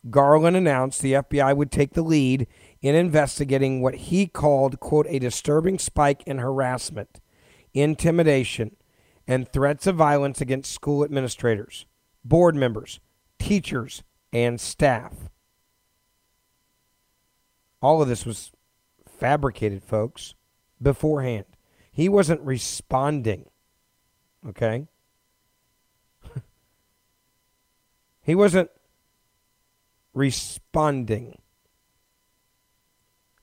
Garland 0.09 0.57
announced 0.57 1.03
the 1.03 1.13
FBI 1.13 1.55
would 1.57 1.71
take 1.71 1.93
the 1.93 2.03
lead 2.03 2.47
in 2.81 2.95
investigating 2.95 3.81
what 3.81 3.95
he 3.95 4.27
called, 4.27 4.81
quote, 4.81 5.07
a 5.09 5.19
disturbing 5.19 5.79
spike 5.79 6.23
in 6.27 6.39
harassment, 6.39 7.21
intimidation, 7.75 8.77
and 9.27 9.51
threats 9.53 9.87
of 9.87 9.97
violence 9.97 10.41
against 10.41 10.73
school 10.73 11.05
administrators, 11.05 11.87
board 12.25 12.57
members, 12.57 12.99
teachers, 13.39 14.03
and 14.33 14.61
staff. 14.61 15.29
All 17.83 18.01
of 18.01 18.09
this 18.09 18.25
was 18.25 18.53
fabricated, 19.07 19.85
folks, 19.85 20.35
beforehand. 20.81 21.45
He 21.93 22.09
wasn't 22.09 22.41
responding. 22.41 23.47
Okay? 24.49 24.87
He 28.31 28.35
wasn't 28.37 28.71
responding 30.15 31.41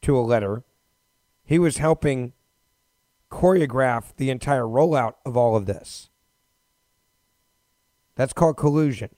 to 0.02 0.18
a 0.18 0.22
letter. 0.22 0.64
He 1.44 1.60
was 1.60 1.76
helping 1.76 2.32
choreograph 3.30 4.16
the 4.16 4.30
entire 4.30 4.64
rollout 4.64 5.16
of 5.26 5.36
all 5.36 5.58
of 5.58 5.66
this. 5.66 6.10
That's 8.16 8.32
called 8.32 8.56
collusion. 8.56 9.10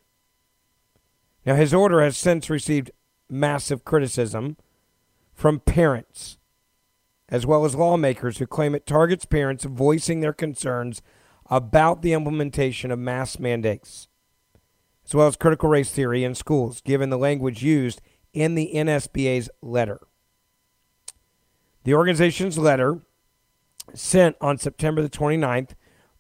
Now, 1.46 1.54
his 1.54 1.72
order 1.72 2.02
has 2.02 2.18
since 2.18 2.50
received 2.50 2.90
massive 3.30 3.86
criticism 3.86 4.58
from 5.36 5.60
parents 5.60 6.40
as 7.30 7.46
well 7.46 7.64
as 7.64 7.76
lawmakers 7.76 8.40
who 8.40 8.48
claim 8.48 8.74
it 8.74 8.88
targets 8.88 9.26
parents 9.26 9.66
voicing 9.66 10.22
their 10.22 10.34
concerns 10.34 11.04
about 11.46 12.02
the 12.02 12.14
implementation 12.14 12.90
of 12.90 12.98
mask 12.98 13.40
mandates, 13.40 14.08
as 15.10 15.16
well 15.16 15.28
as 15.28 15.36
critical 15.36 15.70
race 15.70 15.90
theory 15.90 16.24
in 16.24 16.36
schools, 16.36 16.82
given 16.82 17.10
the 17.10 17.18
language 17.18 17.64
used 17.64 18.00
in 18.32 18.54
the 18.54 18.72
NSBA's 18.76 19.50
letter. 19.60 20.02
The 21.84 21.96
organization's 21.96 22.60
letter, 22.60 23.02
sent 23.96 24.36
on 24.40 24.60
September 24.60 25.02
the 25.02 25.10
29th 25.10 25.72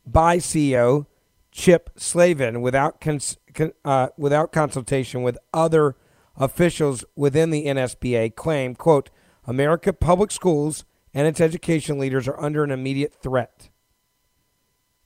by 0.08 0.38
CEO 0.38 1.06
Chip 1.52 1.91
Slaven 1.99 2.62
without, 2.62 2.99
cons- 2.99 3.38
uh, 3.86 4.08
without 4.17 4.52
consultation 4.52 5.21
with 5.21 5.38
other 5.54 5.95
officials 6.36 7.06
within 7.15 7.52
the 7.52 7.67
NSBA, 7.67 8.36
claimed, 8.36 8.80
quote, 8.80 9.12
America 9.45 9.93
public 9.93 10.32
schools 10.32 10.84
and 11.13 11.28
its 11.28 11.39
education 11.39 11.99
leaders 11.99 12.28
are 12.28 12.41
under 12.41 12.63
an 12.63 12.71
immediate 12.71 13.13
threat. 13.13 13.69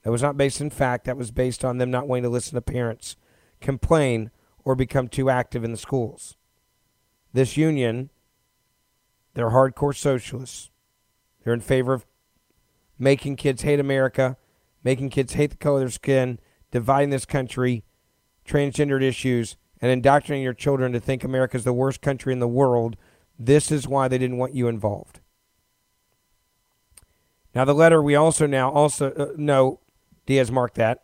That 0.04 0.12
was 0.12 0.22
not 0.22 0.38
based 0.38 0.62
in 0.62 0.70
fact, 0.70 1.04
that 1.04 1.18
was 1.18 1.32
based 1.32 1.66
on 1.66 1.80
them 1.80 1.92
not 1.92 2.08
wanting 2.08 2.24
to 2.24 2.30
listen 2.30 2.56
to 2.56 2.62
parents 2.62 3.18
complain 3.64 4.30
or 4.64 4.76
become 4.76 5.08
too 5.08 5.30
active 5.30 5.64
in 5.64 5.72
the 5.72 5.78
schools. 5.78 6.38
This 7.34 7.58
union, 7.58 8.12
they're 9.34 9.50
hardcore 9.50 9.96
socialists. 9.96 10.70
They're 11.44 11.54
in 11.54 11.62
favor 11.62 11.94
of 11.94 12.06
making 13.00 13.38
kids 13.38 13.64
hate 13.64 13.80
America, 13.80 14.38
making 14.84 15.10
kids 15.10 15.34
hate 15.34 15.52
the 15.52 15.58
color 15.58 15.78
of 15.78 15.82
their 15.82 15.90
skin, 15.90 16.40
dividing 16.72 17.10
this 17.10 17.26
country, 17.26 17.84
transgendered 18.46 19.02
issues, 19.02 19.58
and 19.82 19.92
indoctrinating 19.92 20.44
your 20.44 20.54
children 20.54 20.94
to 20.94 21.00
think 21.00 21.24
America 21.24 21.58
is 21.58 21.64
the 21.64 21.74
worst 21.74 22.02
country 22.02 22.32
in 22.32 22.40
the 22.40 22.48
world. 22.48 22.96
This 23.38 23.72
is 23.72 23.88
why 23.88 24.08
they 24.08 24.18
didn't 24.18 24.38
want 24.38 24.54
you 24.54 24.68
involved. 24.68 25.20
Now, 27.54 27.66
the 27.66 27.74
letter 27.74 28.02
we 28.02 28.16
also 28.16 28.48
now 28.48 28.72
also 28.72 29.12
uh, 29.12 29.28
know, 29.36 29.80
Diaz 30.26 30.52
marked 30.52 30.76
that. 30.76 31.03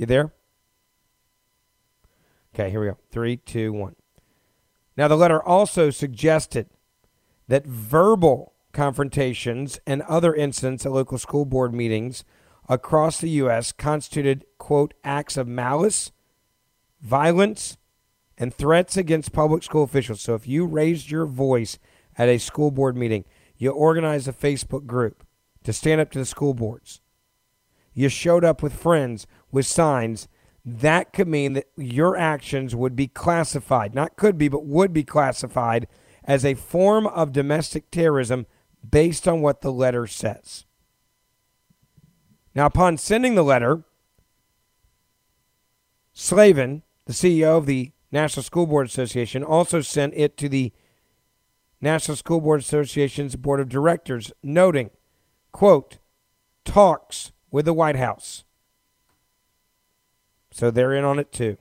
You 0.00 0.06
there? 0.06 0.32
Okay, 2.54 2.70
here 2.70 2.80
we 2.80 2.86
go. 2.86 2.96
Three, 3.10 3.36
two, 3.36 3.70
one. 3.70 3.96
Now, 4.96 5.08
the 5.08 5.16
letter 5.16 5.42
also 5.42 5.90
suggested 5.90 6.70
that 7.48 7.66
verbal 7.66 8.54
confrontations 8.72 9.78
and 9.86 10.00
other 10.02 10.34
incidents 10.34 10.86
at 10.86 10.92
local 10.92 11.18
school 11.18 11.44
board 11.44 11.74
meetings 11.74 12.24
across 12.66 13.20
the 13.20 13.28
U.S. 13.28 13.72
constituted, 13.72 14.46
quote, 14.56 14.94
acts 15.04 15.36
of 15.36 15.46
malice, 15.46 16.12
violence, 17.02 17.76
and 18.38 18.54
threats 18.54 18.96
against 18.96 19.34
public 19.34 19.62
school 19.62 19.82
officials. 19.82 20.22
So 20.22 20.32
if 20.34 20.48
you 20.48 20.64
raised 20.64 21.10
your 21.10 21.26
voice 21.26 21.78
at 22.16 22.30
a 22.30 22.38
school 22.38 22.70
board 22.70 22.96
meeting. 22.96 23.26
You 23.58 23.72
organized 23.72 24.28
a 24.28 24.32
Facebook 24.32 24.86
group 24.86 25.24
to 25.64 25.74
stand 25.74 26.00
up 26.00 26.10
to 26.12 26.18
the 26.18 26.24
school 26.24 26.54
boards. 26.54 27.02
You 27.92 28.08
showed 28.08 28.44
up 28.44 28.62
with 28.62 28.72
friends 28.72 29.26
with 29.50 29.66
signs. 29.66 30.28
That 30.64 31.12
could 31.12 31.28
mean 31.28 31.54
that 31.54 31.68
your 31.76 32.16
actions 32.16 32.74
would 32.74 32.94
be 32.94 33.08
classified, 33.08 33.94
not 33.94 34.16
could 34.16 34.36
be, 34.36 34.48
but 34.48 34.64
would 34.64 34.92
be 34.92 35.04
classified 35.04 35.88
as 36.24 36.44
a 36.44 36.54
form 36.54 37.06
of 37.06 37.32
domestic 37.32 37.90
terrorism 37.90 38.46
based 38.88 39.26
on 39.26 39.40
what 39.40 39.62
the 39.62 39.72
letter 39.72 40.06
says. 40.06 40.64
Now, 42.54 42.66
upon 42.66 42.98
sending 42.98 43.34
the 43.34 43.44
letter, 43.44 43.84
Slaven, 46.14 46.82
the 47.06 47.12
CEO 47.12 47.56
of 47.56 47.66
the 47.66 47.92
National 48.12 48.42
School 48.42 48.66
Board 48.66 48.86
Association, 48.86 49.42
also 49.42 49.80
sent 49.80 50.14
it 50.16 50.36
to 50.36 50.48
the 50.48 50.72
National 51.80 52.16
School 52.16 52.40
Board 52.40 52.60
Association's 52.60 53.36
Board 53.36 53.60
of 53.60 53.68
Directors, 53.68 54.32
noting, 54.42 54.90
quote, 55.52 55.98
talks 56.64 57.32
with 57.50 57.64
the 57.64 57.72
White 57.72 57.96
House. 57.96 58.44
So 60.50 60.70
they're 60.70 60.94
in 60.94 61.04
on 61.04 61.18
it 61.18 61.32
too. 61.32 61.56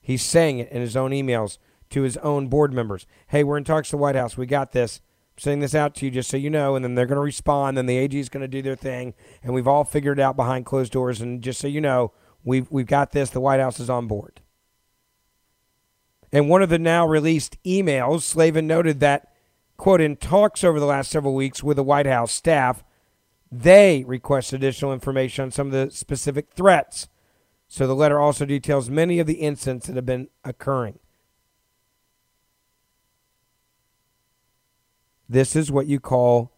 He's 0.00 0.22
saying 0.22 0.58
it 0.58 0.70
in 0.70 0.80
his 0.80 0.96
own 0.96 1.10
emails 1.10 1.58
to 1.90 2.02
his 2.02 2.16
own 2.18 2.48
board 2.48 2.72
members. 2.72 3.06
Hey, 3.28 3.44
we're 3.44 3.58
in 3.58 3.64
talks 3.64 3.88
to 3.88 3.96
the 3.96 4.02
White 4.02 4.16
House. 4.16 4.36
We 4.36 4.46
got 4.46 4.72
this. 4.72 5.00
I'm 5.36 5.42
sending 5.42 5.60
this 5.60 5.74
out 5.74 5.94
to 5.96 6.06
you 6.06 6.10
just 6.10 6.30
so 6.30 6.36
you 6.36 6.50
know. 6.50 6.74
And 6.74 6.84
then 6.84 6.94
they're 6.94 7.06
going 7.06 7.16
to 7.16 7.22
respond. 7.22 7.76
Then 7.76 7.86
the 7.86 7.96
AG 7.96 8.18
is 8.18 8.28
going 8.28 8.42
to 8.42 8.48
do 8.48 8.62
their 8.62 8.76
thing. 8.76 9.14
And 9.42 9.54
we've 9.54 9.68
all 9.68 9.84
figured 9.84 10.18
it 10.18 10.22
out 10.22 10.36
behind 10.36 10.66
closed 10.66 10.92
doors. 10.92 11.20
And 11.20 11.42
just 11.42 11.60
so 11.60 11.66
you 11.66 11.80
know, 11.80 12.12
we've, 12.44 12.70
we've 12.70 12.86
got 12.86 13.12
this. 13.12 13.30
The 13.30 13.40
White 13.40 13.60
House 13.60 13.80
is 13.80 13.90
on 13.90 14.06
board. 14.06 14.40
And 16.32 16.48
one 16.48 16.62
of 16.62 16.68
the 16.68 16.78
now 16.78 17.06
released 17.06 17.60
emails, 17.64 18.34
Slaven 18.34 18.64
noted 18.64 19.00
that 19.00 19.30
quote, 19.80 20.00
in 20.02 20.14
talks 20.14 20.62
over 20.62 20.78
the 20.78 20.86
last 20.86 21.10
several 21.10 21.34
weeks 21.34 21.62
with 21.62 21.76
the 21.76 21.82
White 21.82 22.06
House 22.06 22.32
staff, 22.32 22.84
they 23.50 24.04
request 24.06 24.52
additional 24.52 24.92
information 24.92 25.44
on 25.44 25.50
some 25.50 25.68
of 25.68 25.72
the 25.72 25.90
specific 25.90 26.50
threats. 26.50 27.08
So 27.72 27.86
the 27.86 27.94
letter 27.94 28.18
also 28.18 28.44
details 28.44 28.90
many 28.90 29.20
of 29.20 29.28
the 29.28 29.34
incidents 29.34 29.86
that 29.86 29.94
have 29.94 30.04
been 30.04 30.26
occurring. 30.44 30.98
This 35.28 35.54
is 35.54 35.70
what 35.70 35.86
you 35.86 36.00
call 36.00 36.52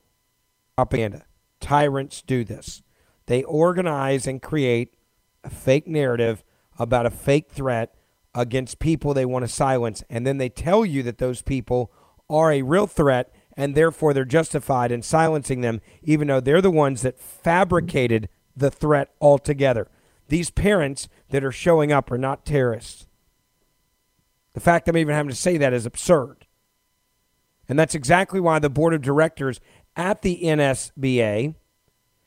propaganda. 0.75 1.27
Tyrants 1.61 2.23
do 2.23 2.45
this. 2.45 2.83
They 3.27 3.43
organize 3.43 4.27
and 4.27 4.41
create 4.41 4.95
a 5.45 5.51
fake 5.51 5.87
narrative 5.87 6.43
about 6.79 7.05
a 7.05 7.11
fake 7.11 7.51
threat 7.51 7.95
against 8.35 8.79
people 8.79 9.13
they 9.13 9.27
want 9.27 9.45
to 9.45 9.53
silence, 9.53 10.03
and 10.09 10.27
then 10.27 10.39
they 10.39 10.49
tell 10.49 10.83
you 10.87 11.03
that 11.03 11.19
those 11.19 11.43
people 11.43 11.93
are 12.31 12.51
a 12.51 12.63
real 12.63 12.87
threat 12.87 13.31
and 13.55 13.75
therefore 13.75 14.15
they're 14.15 14.25
justified 14.25 14.91
in 14.91 15.03
silencing 15.03 15.61
them, 15.61 15.83
even 16.03 16.29
though 16.29 16.41
they're 16.41 16.63
the 16.63 16.71
ones 16.71 17.03
that 17.03 17.21
fabricated 17.21 18.31
the 18.57 18.71
threat 18.71 19.13
altogether. 19.21 19.91
These 20.33 20.49
parents 20.49 21.11
that 21.29 21.45
are 21.45 21.53
showing 21.53 21.93
up 21.93 22.11
are 22.11 22.17
not 22.17 22.47
terrorists. 22.47 23.07
The 24.55 24.61
fact 24.61 24.89
I'm 24.89 24.97
even 24.97 25.15
having 25.15 25.29
to 25.29 25.37
say 25.37 25.59
that 25.59 25.75
is 25.75 25.85
absurd. 25.85 26.47
And 27.69 27.79
that's 27.79 27.95
exactly 27.95 28.41
why 28.41 28.59
the 28.59 28.71
board 28.71 28.95
of 28.95 29.03
directors 29.03 29.61
at 29.95 30.23
the 30.23 30.41
NSBA 30.43 31.55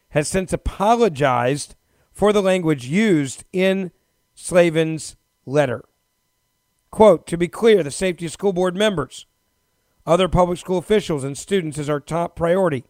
has 0.10 0.28
since 0.28 0.54
apologized 0.54 1.74
for 2.12 2.32
the 2.32 2.44
language 2.44 2.86
used 2.86 3.44
in 3.52 3.90
Slaven's 4.36 5.16
letter. 5.48 5.84
Quote, 6.92 7.26
to 7.26 7.38
be 7.38 7.48
clear, 7.48 7.82
the 7.82 7.90
safety 7.90 8.28
of 8.28 8.32
school 8.32 8.54
board 8.54 8.76
members 8.76 9.26
other 10.06 10.28
public 10.28 10.60
school 10.60 10.78
officials 10.78 11.24
and 11.24 11.36
students 11.36 11.80
is 11.80 11.90
our 11.90 12.00
top 12.00 12.36
priority. 12.36 12.84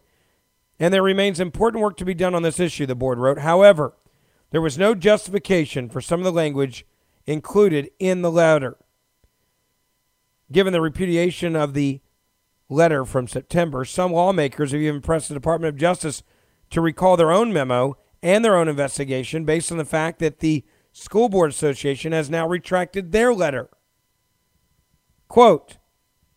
And 0.78 0.92
there 0.92 1.02
remains 1.02 1.40
important 1.40 1.82
work 1.82 1.96
to 1.96 2.04
be 2.04 2.12
done 2.12 2.34
on 2.34 2.42
this 2.42 2.60
issue, 2.60 2.84
the 2.84 2.94
board 2.94 3.18
wrote. 3.18 3.38
However, 3.38 3.94
there 4.56 4.62
was 4.62 4.78
no 4.78 4.94
justification 4.94 5.90
for 5.90 6.00
some 6.00 6.18
of 6.18 6.24
the 6.24 6.32
language 6.32 6.86
included 7.26 7.90
in 7.98 8.22
the 8.22 8.30
letter. 8.30 8.78
Given 10.50 10.72
the 10.72 10.80
repudiation 10.80 11.54
of 11.54 11.74
the 11.74 12.00
letter 12.70 13.04
from 13.04 13.28
September, 13.28 13.84
some 13.84 14.14
lawmakers 14.14 14.72
have 14.72 14.80
even 14.80 15.02
pressed 15.02 15.28
the 15.28 15.34
Department 15.34 15.74
of 15.74 15.78
Justice 15.78 16.22
to 16.70 16.80
recall 16.80 17.18
their 17.18 17.30
own 17.30 17.52
memo 17.52 17.98
and 18.22 18.42
their 18.42 18.56
own 18.56 18.66
investigation 18.66 19.44
based 19.44 19.70
on 19.70 19.76
the 19.76 19.84
fact 19.84 20.20
that 20.20 20.38
the 20.38 20.64
School 20.90 21.28
Board 21.28 21.50
Association 21.50 22.12
has 22.12 22.30
now 22.30 22.48
retracted 22.48 23.12
their 23.12 23.34
letter. 23.34 23.68
Quote, 25.28 25.76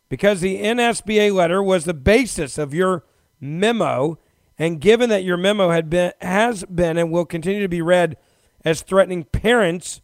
because 0.09 0.41
the 0.41 0.61
NSBA 0.61 1.34
letter 1.34 1.63
was 1.63 1.86
the 1.86 1.93
basis 1.93 2.57
of 2.57 2.74
your 2.74 3.05
memo, 3.39 4.20
and 4.60 4.82
given 4.82 5.10
that 5.10 5.24
your 5.24 5.38
memo 5.38 5.70
had 5.70 5.89
been 5.89 6.12
has 6.20 6.66
been 6.66 6.97
and 6.97 7.12
will 7.12 7.26
continue 7.26 7.62
to 7.62 7.70
be 7.70 7.82
read 7.82 8.18
as 8.66 8.82
threatening 8.82 9.24
parents 9.24 10.01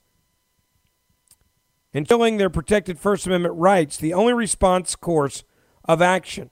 and 1.93 2.08
killing 2.08 2.38
their 2.38 2.49
protected 2.49 2.97
First 2.97 3.28
Amendment 3.28 3.56
rights, 3.56 3.97
the 3.97 4.14
only 4.14 4.34
response 4.34 4.95
course 4.95 5.43
of 5.84 6.01
action, 6.01 6.49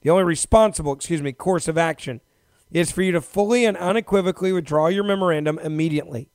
the 0.00 0.10
only 0.10 0.24
responsible, 0.24 0.92
excuse 0.92 1.20
me, 1.20 1.32
course 1.32 1.68
of 1.68 1.76
action 1.76 2.20
is 2.70 2.90
for 2.90 3.02
you 3.02 3.12
to 3.12 3.20
fully 3.20 3.64
and 3.64 3.76
unequivocally 3.76 4.52
withdraw 4.52 4.86
your 4.86 5.04
memorandum 5.04 5.58
immediately. 5.58 6.30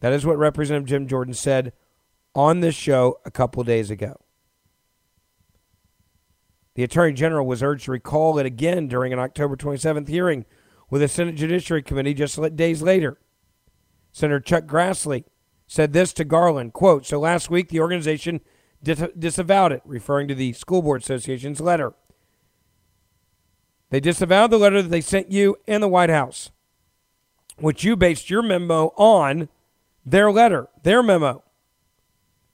That 0.00 0.12
is 0.12 0.24
what 0.24 0.38
Representative 0.38 0.88
Jim 0.88 1.06
Jordan 1.06 1.34
said 1.34 1.72
on 2.34 2.60
this 2.60 2.74
show 2.74 3.20
a 3.24 3.30
couple 3.30 3.62
days 3.62 3.90
ago. 3.90 4.20
The 6.80 6.84
Attorney 6.84 7.12
General 7.12 7.44
was 7.44 7.62
urged 7.62 7.84
to 7.84 7.90
recall 7.90 8.38
it 8.38 8.46
again 8.46 8.88
during 8.88 9.12
an 9.12 9.18
October 9.18 9.54
27th 9.54 10.08
hearing 10.08 10.46
with 10.88 11.02
the 11.02 11.08
Senate 11.08 11.34
Judiciary 11.34 11.82
Committee 11.82 12.14
just 12.14 12.40
days 12.56 12.80
later. 12.80 13.18
Senator 14.12 14.40
Chuck 14.40 14.64
Grassley 14.64 15.24
said 15.66 15.92
this 15.92 16.14
to 16.14 16.24
Garland, 16.24 16.72
quote, 16.72 17.04
so 17.04 17.20
last 17.20 17.50
week 17.50 17.68
the 17.68 17.80
organization 17.80 18.40
dis- 18.82 19.10
disavowed 19.18 19.72
it, 19.72 19.82
referring 19.84 20.26
to 20.28 20.34
the 20.34 20.54
School 20.54 20.80
Board 20.80 21.02
Association's 21.02 21.60
letter. 21.60 21.92
They 23.90 24.00
disavowed 24.00 24.50
the 24.50 24.56
letter 24.56 24.80
that 24.80 24.88
they 24.88 25.02
sent 25.02 25.30
you 25.30 25.58
and 25.68 25.82
the 25.82 25.86
White 25.86 26.08
House, 26.08 26.50
which 27.58 27.84
you 27.84 27.94
based 27.94 28.30
your 28.30 28.40
memo 28.40 28.94
on 28.96 29.50
their 30.06 30.32
letter, 30.32 30.70
their 30.82 31.02
memo. 31.02 31.42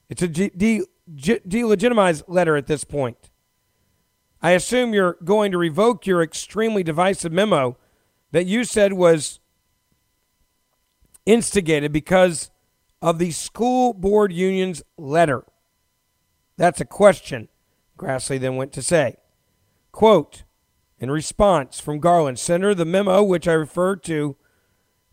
It's 0.08 0.22
a 0.22 0.26
de- 0.26 0.50
de- 0.50 0.82
delegitimized 1.14 2.24
letter 2.26 2.56
at 2.56 2.66
this 2.66 2.82
point. 2.82 3.30
I 4.42 4.52
assume 4.52 4.94
you're 4.94 5.16
going 5.24 5.50
to 5.52 5.58
revoke 5.58 6.06
your 6.06 6.22
extremely 6.22 6.82
divisive 6.82 7.32
memo 7.32 7.76
that 8.32 8.46
you 8.46 8.64
said 8.64 8.92
was 8.92 9.40
instigated 11.24 11.92
because 11.92 12.50
of 13.02 13.18
the 13.18 13.30
school 13.30 13.92
board 13.92 14.32
union's 14.32 14.82
letter. 14.96 15.44
That's 16.56 16.80
a 16.80 16.86
question, 16.86 17.48
Grassley 17.98 18.38
then 18.38 18.56
went 18.56 18.72
to 18.74 18.82
say. 18.82 19.16
Quote, 19.92 20.44
in 20.98 21.10
response 21.10 21.78
from 21.78 22.00
Garland, 22.00 22.38
Senator, 22.38 22.74
the 22.74 22.84
memo, 22.84 23.22
which 23.22 23.46
I 23.46 23.52
referred 23.52 24.02
to 24.04 24.36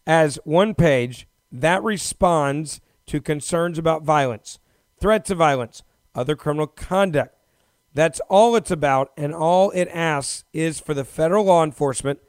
as 0.08 0.40
one 0.44 0.76
page, 0.76 1.28
that 1.52 1.84
responds 1.84 2.82
to 3.08 3.22
concerns 3.22 3.78
about 3.78 4.04
violence, 4.04 4.60
threats 5.00 5.30
of 5.30 5.38
violence, 5.38 5.84
other 6.16 6.36
criminal 6.36 6.68
conduct. 6.68 7.36
That's 7.94 8.20
all 8.22 8.56
it's 8.56 8.72
about, 8.72 9.12
and 9.16 9.34
all 9.34 9.70
it 9.72 9.88
asks 9.90 10.46
is 10.52 10.80
for 10.80 10.94
the 10.94 11.04
federal 11.04 11.46
law 11.46 11.64
enforcement 11.64 12.20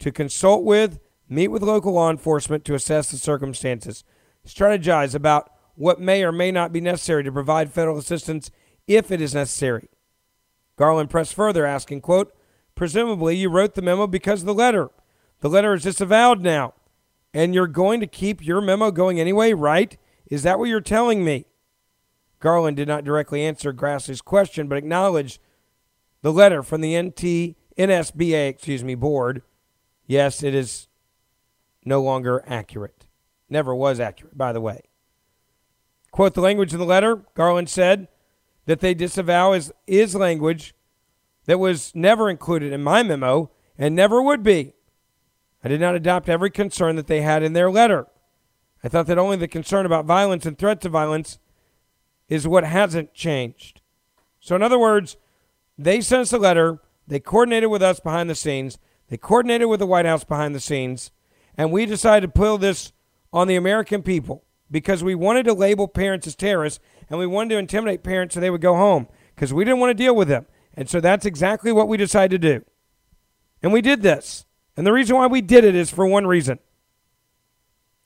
to 0.00 0.12
consult 0.12 0.64
with, 0.64 1.00
meet 1.28 1.48
with 1.48 1.62
local 1.62 1.92
law 1.92 2.10
enforcement 2.10 2.64
to 2.66 2.74
assess 2.74 3.10
the 3.10 3.16
circumstances, 3.16 4.04
strategize 4.46 5.14
about 5.14 5.50
what 5.76 6.00
may 6.00 6.22
or 6.22 6.32
may 6.32 6.52
not 6.52 6.72
be 6.72 6.80
necessary 6.80 7.24
to 7.24 7.32
provide 7.32 7.72
federal 7.72 7.98
assistance 7.98 8.50
if 8.86 9.10
it 9.10 9.20
is 9.20 9.34
necessary. 9.34 9.88
Garland 10.76 11.10
pressed 11.10 11.34
further, 11.34 11.64
asking, 11.64 12.00
quote, 12.00 12.34
Presumably 12.74 13.36
you 13.36 13.48
wrote 13.48 13.74
the 13.74 13.82
memo 13.82 14.06
because 14.06 14.40
of 14.40 14.46
the 14.46 14.54
letter. 14.54 14.90
The 15.40 15.48
letter 15.48 15.74
is 15.74 15.84
disavowed 15.84 16.40
now. 16.40 16.74
And 17.32 17.54
you're 17.54 17.66
going 17.66 18.00
to 18.00 18.06
keep 18.06 18.44
your 18.44 18.60
memo 18.60 18.90
going 18.90 19.20
anyway, 19.20 19.52
right? 19.52 19.96
Is 20.26 20.42
that 20.42 20.58
what 20.58 20.68
you're 20.68 20.80
telling 20.80 21.24
me? 21.24 21.46
Garland 22.44 22.76
did 22.76 22.86
not 22.86 23.04
directly 23.04 23.42
answer 23.42 23.72
Grassley's 23.72 24.20
question, 24.20 24.68
but 24.68 24.76
acknowledged 24.76 25.40
the 26.20 26.30
letter 26.30 26.62
from 26.62 26.82
the 26.82 26.94
NT 27.00 27.56
NSBA, 27.78 28.50
excuse 28.50 28.84
me, 28.84 28.94
board. 28.94 29.40
Yes, 30.06 30.42
it 30.42 30.54
is 30.54 30.88
no 31.86 32.02
longer 32.02 32.44
accurate. 32.46 33.06
Never 33.48 33.74
was 33.74 33.98
accurate, 33.98 34.36
by 34.36 34.52
the 34.52 34.60
way. 34.60 34.82
Quote 36.10 36.34
the 36.34 36.42
language 36.42 36.74
in 36.74 36.78
the 36.78 36.84
letter, 36.84 37.24
Garland 37.32 37.70
said 37.70 38.08
that 38.66 38.80
they 38.80 38.92
disavow 38.92 39.54
is, 39.54 39.72
is 39.86 40.14
language 40.14 40.74
that 41.46 41.58
was 41.58 41.94
never 41.94 42.28
included 42.28 42.74
in 42.74 42.82
my 42.82 43.02
memo 43.02 43.50
and 43.78 43.96
never 43.96 44.20
would 44.20 44.42
be. 44.42 44.74
I 45.64 45.68
did 45.68 45.80
not 45.80 45.94
adopt 45.94 46.28
every 46.28 46.50
concern 46.50 46.96
that 46.96 47.06
they 47.06 47.22
had 47.22 47.42
in 47.42 47.54
their 47.54 47.70
letter. 47.70 48.06
I 48.82 48.88
thought 48.88 49.06
that 49.06 49.16
only 49.16 49.38
the 49.38 49.48
concern 49.48 49.86
about 49.86 50.04
violence 50.04 50.44
and 50.44 50.58
threats 50.58 50.84
of 50.84 50.92
violence 50.92 51.38
is 52.28 52.48
what 52.48 52.64
hasn't 52.64 53.14
changed. 53.14 53.80
So, 54.40 54.56
in 54.56 54.62
other 54.62 54.78
words, 54.78 55.16
they 55.78 56.00
sent 56.00 56.22
us 56.22 56.32
a 56.32 56.38
letter, 56.38 56.80
they 57.06 57.20
coordinated 57.20 57.70
with 57.70 57.82
us 57.82 58.00
behind 58.00 58.30
the 58.30 58.34
scenes, 58.34 58.78
they 59.08 59.16
coordinated 59.16 59.68
with 59.68 59.80
the 59.80 59.86
White 59.86 60.06
House 60.06 60.24
behind 60.24 60.54
the 60.54 60.60
scenes, 60.60 61.10
and 61.56 61.70
we 61.70 61.86
decided 61.86 62.26
to 62.26 62.32
put 62.32 62.60
this 62.60 62.92
on 63.32 63.48
the 63.48 63.56
American 63.56 64.02
people 64.02 64.44
because 64.70 65.04
we 65.04 65.14
wanted 65.14 65.44
to 65.44 65.52
label 65.52 65.88
parents 65.88 66.26
as 66.26 66.34
terrorists 66.34 66.80
and 67.08 67.18
we 67.18 67.26
wanted 67.26 67.50
to 67.50 67.58
intimidate 67.58 68.02
parents 68.02 68.34
so 68.34 68.40
they 68.40 68.50
would 68.50 68.60
go 68.60 68.74
home 68.74 69.08
because 69.34 69.52
we 69.52 69.64
didn't 69.64 69.80
want 69.80 69.90
to 69.90 70.02
deal 70.02 70.14
with 70.14 70.28
them. 70.28 70.46
And 70.74 70.88
so 70.88 71.00
that's 71.00 71.26
exactly 71.26 71.70
what 71.70 71.88
we 71.88 71.96
decided 71.96 72.40
to 72.40 72.58
do. 72.58 72.64
And 73.62 73.72
we 73.72 73.80
did 73.80 74.02
this. 74.02 74.46
And 74.76 74.86
the 74.86 74.92
reason 74.92 75.16
why 75.16 75.26
we 75.26 75.40
did 75.40 75.64
it 75.64 75.74
is 75.74 75.90
for 75.90 76.06
one 76.06 76.26
reason 76.26 76.58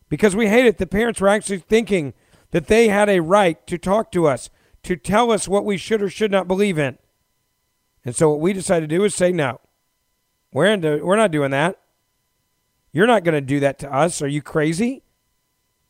because 0.09 0.37
we 0.37 0.49
hate 0.49 0.67
it. 0.67 0.79
The 0.79 0.87
parents 0.87 1.21
were 1.21 1.29
actually 1.29 1.59
thinking 1.59 2.15
that 2.51 2.67
they 2.67 2.89
had 2.89 3.09
a 3.09 3.21
right 3.21 3.65
to 3.67 3.79
talk 3.79 4.11
to 4.13 4.27
us, 4.27 4.51
to 4.83 4.97
tell 4.97 5.31
us 5.31 5.49
what 5.49 5.65
we 5.65 5.77
should 5.77 6.03
or 6.03 6.09
should 6.09 6.31
not 6.31 6.49
believe 6.49 6.79
in. 6.79 6.99
And 8.05 8.15
so 8.17 8.31
what 8.31 8.41
we 8.41 8.53
decided 8.53 8.89
to 8.89 8.97
do 8.97 9.05
is 9.05 9.15
say 9.15 9.33
no. 9.33 9.61
We're, 10.53 10.67
into, 10.67 11.05
we're 11.05 11.17
not 11.17 11.31
doing 11.31 11.51
that. 11.51 11.79
You're 12.93 13.07
not 13.07 13.25
going 13.25 13.35
to 13.35 13.41
do 13.41 13.61
that 13.61 13.79
to 13.81 13.93
us. 13.93 14.23
Are 14.23 14.29
you 14.29 14.41
crazy? 14.41 15.03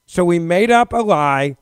So 0.06 0.24
we 0.24 0.38
made 0.38 0.70
up 0.70 0.92
a 0.92 0.98
lie 0.98 1.56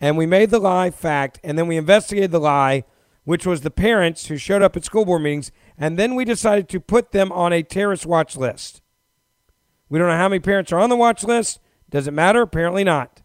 and 0.00 0.16
we 0.16 0.26
made 0.26 0.50
the 0.50 0.58
lie 0.58 0.90
fact 0.90 1.38
and 1.44 1.56
then 1.58 1.68
we 1.68 1.76
investigated 1.76 2.32
the 2.32 2.40
lie 2.40 2.84
which 3.24 3.46
was 3.46 3.60
the 3.60 3.70
parents 3.70 4.26
who 4.26 4.36
showed 4.36 4.62
up 4.62 4.76
at 4.76 4.84
school 4.84 5.04
board 5.04 5.22
meetings, 5.22 5.52
and 5.78 5.98
then 5.98 6.14
we 6.14 6.24
decided 6.24 6.68
to 6.68 6.80
put 6.80 7.12
them 7.12 7.30
on 7.32 7.52
a 7.52 7.62
terrorist 7.62 8.06
watch 8.06 8.36
list. 8.36 8.82
We 9.88 9.98
don't 9.98 10.08
know 10.08 10.16
how 10.16 10.28
many 10.28 10.40
parents 10.40 10.72
are 10.72 10.80
on 10.80 10.90
the 10.90 10.96
watch 10.96 11.22
list. 11.22 11.60
Does 11.88 12.06
it 12.06 12.12
matter? 12.12 12.42
Apparently 12.42 12.84
not. 12.84 13.19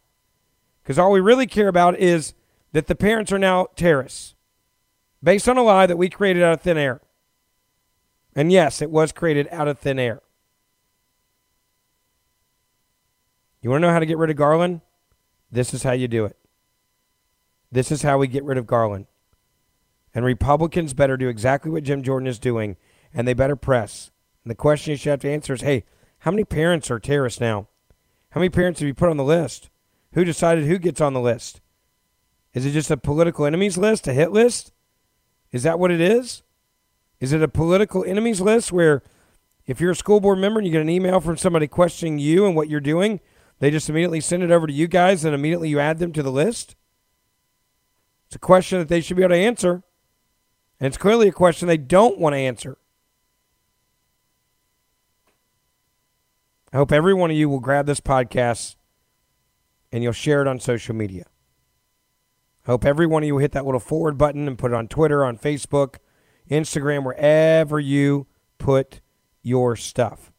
Because 0.85 0.99
all 0.99 1.11
we 1.11 1.19
really 1.19 1.47
care 1.47 1.67
about 1.67 1.97
is 1.97 2.35
that 2.71 2.85
the 2.85 2.93
parents 2.93 3.31
are 3.31 3.39
now 3.39 3.65
terrorists 3.75 4.35
based 5.23 5.49
on 5.49 5.57
a 5.57 5.63
lie 5.63 5.87
that 5.87 5.97
we 5.97 6.09
created 6.09 6.43
out 6.43 6.53
of 6.53 6.61
thin 6.61 6.77
air. 6.77 7.01
And 8.35 8.51
yes, 8.51 8.83
it 8.83 8.91
was 8.91 9.11
created 9.11 9.47
out 9.51 9.67
of 9.67 9.79
thin 9.79 9.97
air. 9.97 10.21
You 13.63 13.71
want 13.71 13.81
to 13.81 13.87
know 13.87 13.93
how 13.93 13.99
to 13.99 14.05
get 14.05 14.19
rid 14.19 14.29
of 14.29 14.35
Garland? 14.35 14.81
This 15.51 15.73
is 15.73 15.81
how 15.81 15.93
you 15.93 16.07
do 16.07 16.23
it. 16.23 16.37
This 17.71 17.91
is 17.91 18.03
how 18.03 18.19
we 18.19 18.27
get 18.27 18.43
rid 18.43 18.59
of 18.59 18.67
Garland. 18.67 19.07
And 20.13 20.23
Republicans 20.23 20.93
better 20.93 21.17
do 21.17 21.29
exactly 21.29 21.71
what 21.71 21.83
Jim 21.83 22.03
Jordan 22.03 22.27
is 22.27 22.37
doing, 22.37 22.77
and 23.11 23.27
they 23.27 23.33
better 23.33 23.55
press. 23.55 24.11
And 24.43 24.51
the 24.51 24.55
question 24.55 24.91
you 24.91 24.97
should 24.97 25.09
have 25.09 25.19
to 25.21 25.31
answer 25.31 25.55
is 25.55 25.61
hey, 25.61 25.83
how 26.19 26.29
many 26.29 26.43
parents 26.43 26.91
are 26.91 26.99
terrorists 26.99 27.41
now? 27.41 27.67
How 28.29 28.39
many 28.39 28.49
parents 28.49 28.81
have 28.81 28.87
you 28.87 28.93
put 28.93 29.09
on 29.09 29.17
the 29.17 29.23
list? 29.23 29.71
Who 30.15 30.23
decided 30.23 30.63
who 30.63 30.79
gets 30.79 31.01
on 31.01 31.13
the 31.13 31.19
list? 31.19 31.59
Is 32.53 32.65
it 32.65 32.71
just 32.71 32.89
a 32.89 32.95
political 32.95 33.45
enemies 33.45 33.77
list, 33.77 34.07
a 34.07 34.13
hit 34.13 34.31
list? 34.31 34.71
Is 35.51 35.63
that 35.63 35.77
what 35.77 35.91
it 35.91 35.99
is? 35.99 36.41
Is 37.19 37.33
it 37.33 37.43
a 37.43 37.49
political 37.49 38.05
enemies 38.05 38.39
list 38.39 38.71
where 38.71 39.03
if 39.65 39.81
you're 39.81 39.91
a 39.91 39.95
school 39.95 40.21
board 40.21 40.39
member 40.39 40.59
and 40.59 40.65
you 40.65 40.71
get 40.71 40.81
an 40.81 40.89
email 40.89 41.19
from 41.19 41.35
somebody 41.35 41.67
questioning 41.67 42.17
you 42.17 42.45
and 42.45 42.55
what 42.55 42.69
you're 42.69 42.79
doing, 42.79 43.19
they 43.59 43.69
just 43.69 43.89
immediately 43.89 44.21
send 44.21 44.41
it 44.41 44.51
over 44.51 44.67
to 44.67 44.73
you 44.73 44.87
guys 44.87 45.25
and 45.25 45.35
immediately 45.35 45.67
you 45.67 45.81
add 45.81 45.99
them 45.99 46.13
to 46.13 46.23
the 46.23 46.31
list? 46.31 46.77
It's 48.27 48.37
a 48.37 48.39
question 48.39 48.79
that 48.79 48.87
they 48.87 49.01
should 49.01 49.17
be 49.17 49.23
able 49.23 49.35
to 49.35 49.41
answer. 49.41 49.83
And 50.79 50.87
it's 50.87 50.97
clearly 50.97 51.27
a 51.27 51.33
question 51.33 51.67
they 51.67 51.75
don't 51.75 52.17
want 52.19 52.35
to 52.35 52.39
answer. 52.39 52.77
I 56.71 56.77
hope 56.77 56.93
every 56.93 57.13
one 57.13 57.31
of 57.31 57.37
you 57.37 57.49
will 57.49 57.59
grab 57.59 57.85
this 57.85 57.99
podcast 57.99 58.75
and 59.95 60.03
you'll 60.03 60.11
share 60.11 60.41
it 60.41 60.47
on 60.47 60.59
social 60.59 60.93
media. 60.93 61.23
Hope 62.65 62.83
every 62.83 63.07
one 63.07 63.23
of 63.23 63.27
you 63.27 63.37
hit 63.37 63.53
that 63.53 63.63
little 63.63 63.79
forward 63.79 64.17
button 64.17 64.45
and 64.45 64.57
put 64.57 64.73
it 64.73 64.75
on 64.75 64.89
Twitter, 64.89 65.23
on 65.23 65.37
Facebook, 65.37 65.99
Instagram, 66.51 67.05
wherever 67.05 67.79
you 67.79 68.27
put 68.57 68.99
your 69.41 69.77
stuff. 69.77 70.33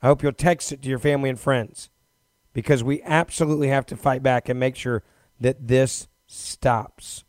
I 0.00 0.06
hope 0.06 0.22
you'll 0.22 0.32
text 0.32 0.70
it 0.70 0.82
to 0.82 0.88
your 0.88 1.00
family 1.00 1.30
and 1.30 1.40
friends 1.40 1.90
because 2.52 2.84
we 2.84 3.02
absolutely 3.02 3.68
have 3.68 3.86
to 3.86 3.96
fight 3.96 4.22
back 4.22 4.48
and 4.48 4.60
make 4.60 4.76
sure 4.76 5.02
that 5.40 5.66
this 5.66 6.06
stops. 6.28 7.24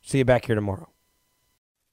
See 0.00 0.18
you 0.18 0.24
back 0.24 0.44
here 0.44 0.54
tomorrow. 0.54 0.95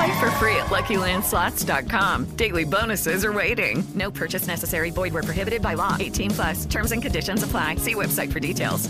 Play 0.00 0.18
for 0.18 0.30
free 0.36 0.56
at 0.56 0.68
LuckyLandSlots.com. 0.68 2.24
Daily 2.36 2.64
bonuses 2.64 3.22
are 3.22 3.34
waiting. 3.34 3.84
No 3.94 4.10
purchase 4.10 4.46
necessary. 4.46 4.90
Void 4.90 5.12
where 5.12 5.22
prohibited 5.22 5.60
by 5.60 5.74
law. 5.74 5.94
18 6.00 6.30
plus. 6.30 6.64
Terms 6.64 6.92
and 6.92 7.02
conditions 7.02 7.42
apply. 7.42 7.74
See 7.74 7.94
website 7.94 8.32
for 8.32 8.40
details. 8.40 8.88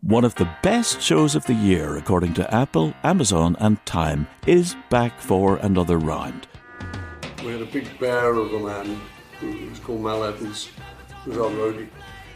One 0.00 0.24
of 0.24 0.34
the 0.34 0.48
best 0.64 1.00
shows 1.00 1.36
of 1.36 1.46
the 1.46 1.54
year, 1.54 1.96
according 1.96 2.34
to 2.34 2.52
Apple, 2.52 2.92
Amazon, 3.04 3.56
and 3.60 3.84
Time, 3.86 4.26
is 4.48 4.74
back 4.90 5.20
for 5.20 5.58
another 5.58 5.96
round. 5.96 6.48
We 7.44 7.52
had 7.52 7.62
a 7.62 7.66
big 7.66 7.96
bear 8.00 8.34
of 8.34 8.52
a 8.52 8.58
man 8.58 9.00
who 9.38 9.68
was 9.68 9.78
called 9.78 10.00
Mal 10.00 10.24
Evans, 10.24 10.70
who 11.22 11.30
was 11.30 11.38
our 11.38 11.50
roadie. 11.50 11.88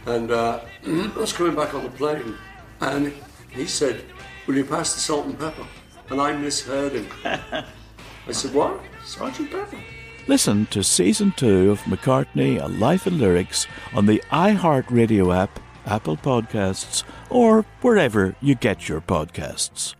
And 0.07 0.31
uh, 0.31 0.61
I 0.87 1.13
was 1.17 1.33
coming 1.33 1.57
back 1.57 1.75
on 1.75 1.83
the 1.83 1.91
plane, 1.91 2.37
and 2.83 3.13
he 3.51 3.67
said, 3.67 4.05
Will 4.47 4.55
you 4.55 4.65
pass 4.65 4.95
the 4.95 5.01
salt 5.01 5.27
and 5.27 5.37
pepper? 5.37 5.67
And 6.09 6.21
I 6.21 6.37
misheard 6.37 6.93
him. 6.93 7.09
I 8.27 8.33
said, 8.33 8.55
What? 8.55 8.81
Sergeant 9.05 9.51
Pepper? 9.51 9.79
Listen 10.29 10.67
to 10.67 10.85
season 10.85 11.33
two 11.37 11.73
of 11.73 11.81
McCartney, 11.83 12.63
A 12.63 12.69
Life 12.69 13.07
in 13.07 13.19
Lyrics 13.19 13.67
on 13.93 14.07
the 14.07 14.23
iHeartRadio 14.31 15.37
app, 15.37 15.59
Apple 15.85 16.17
Podcasts, 16.17 17.03
or 17.29 17.63
wherever 17.81 18.37
you 18.41 18.55
get 18.55 18.89
your 18.89 19.01
podcasts. 19.01 19.95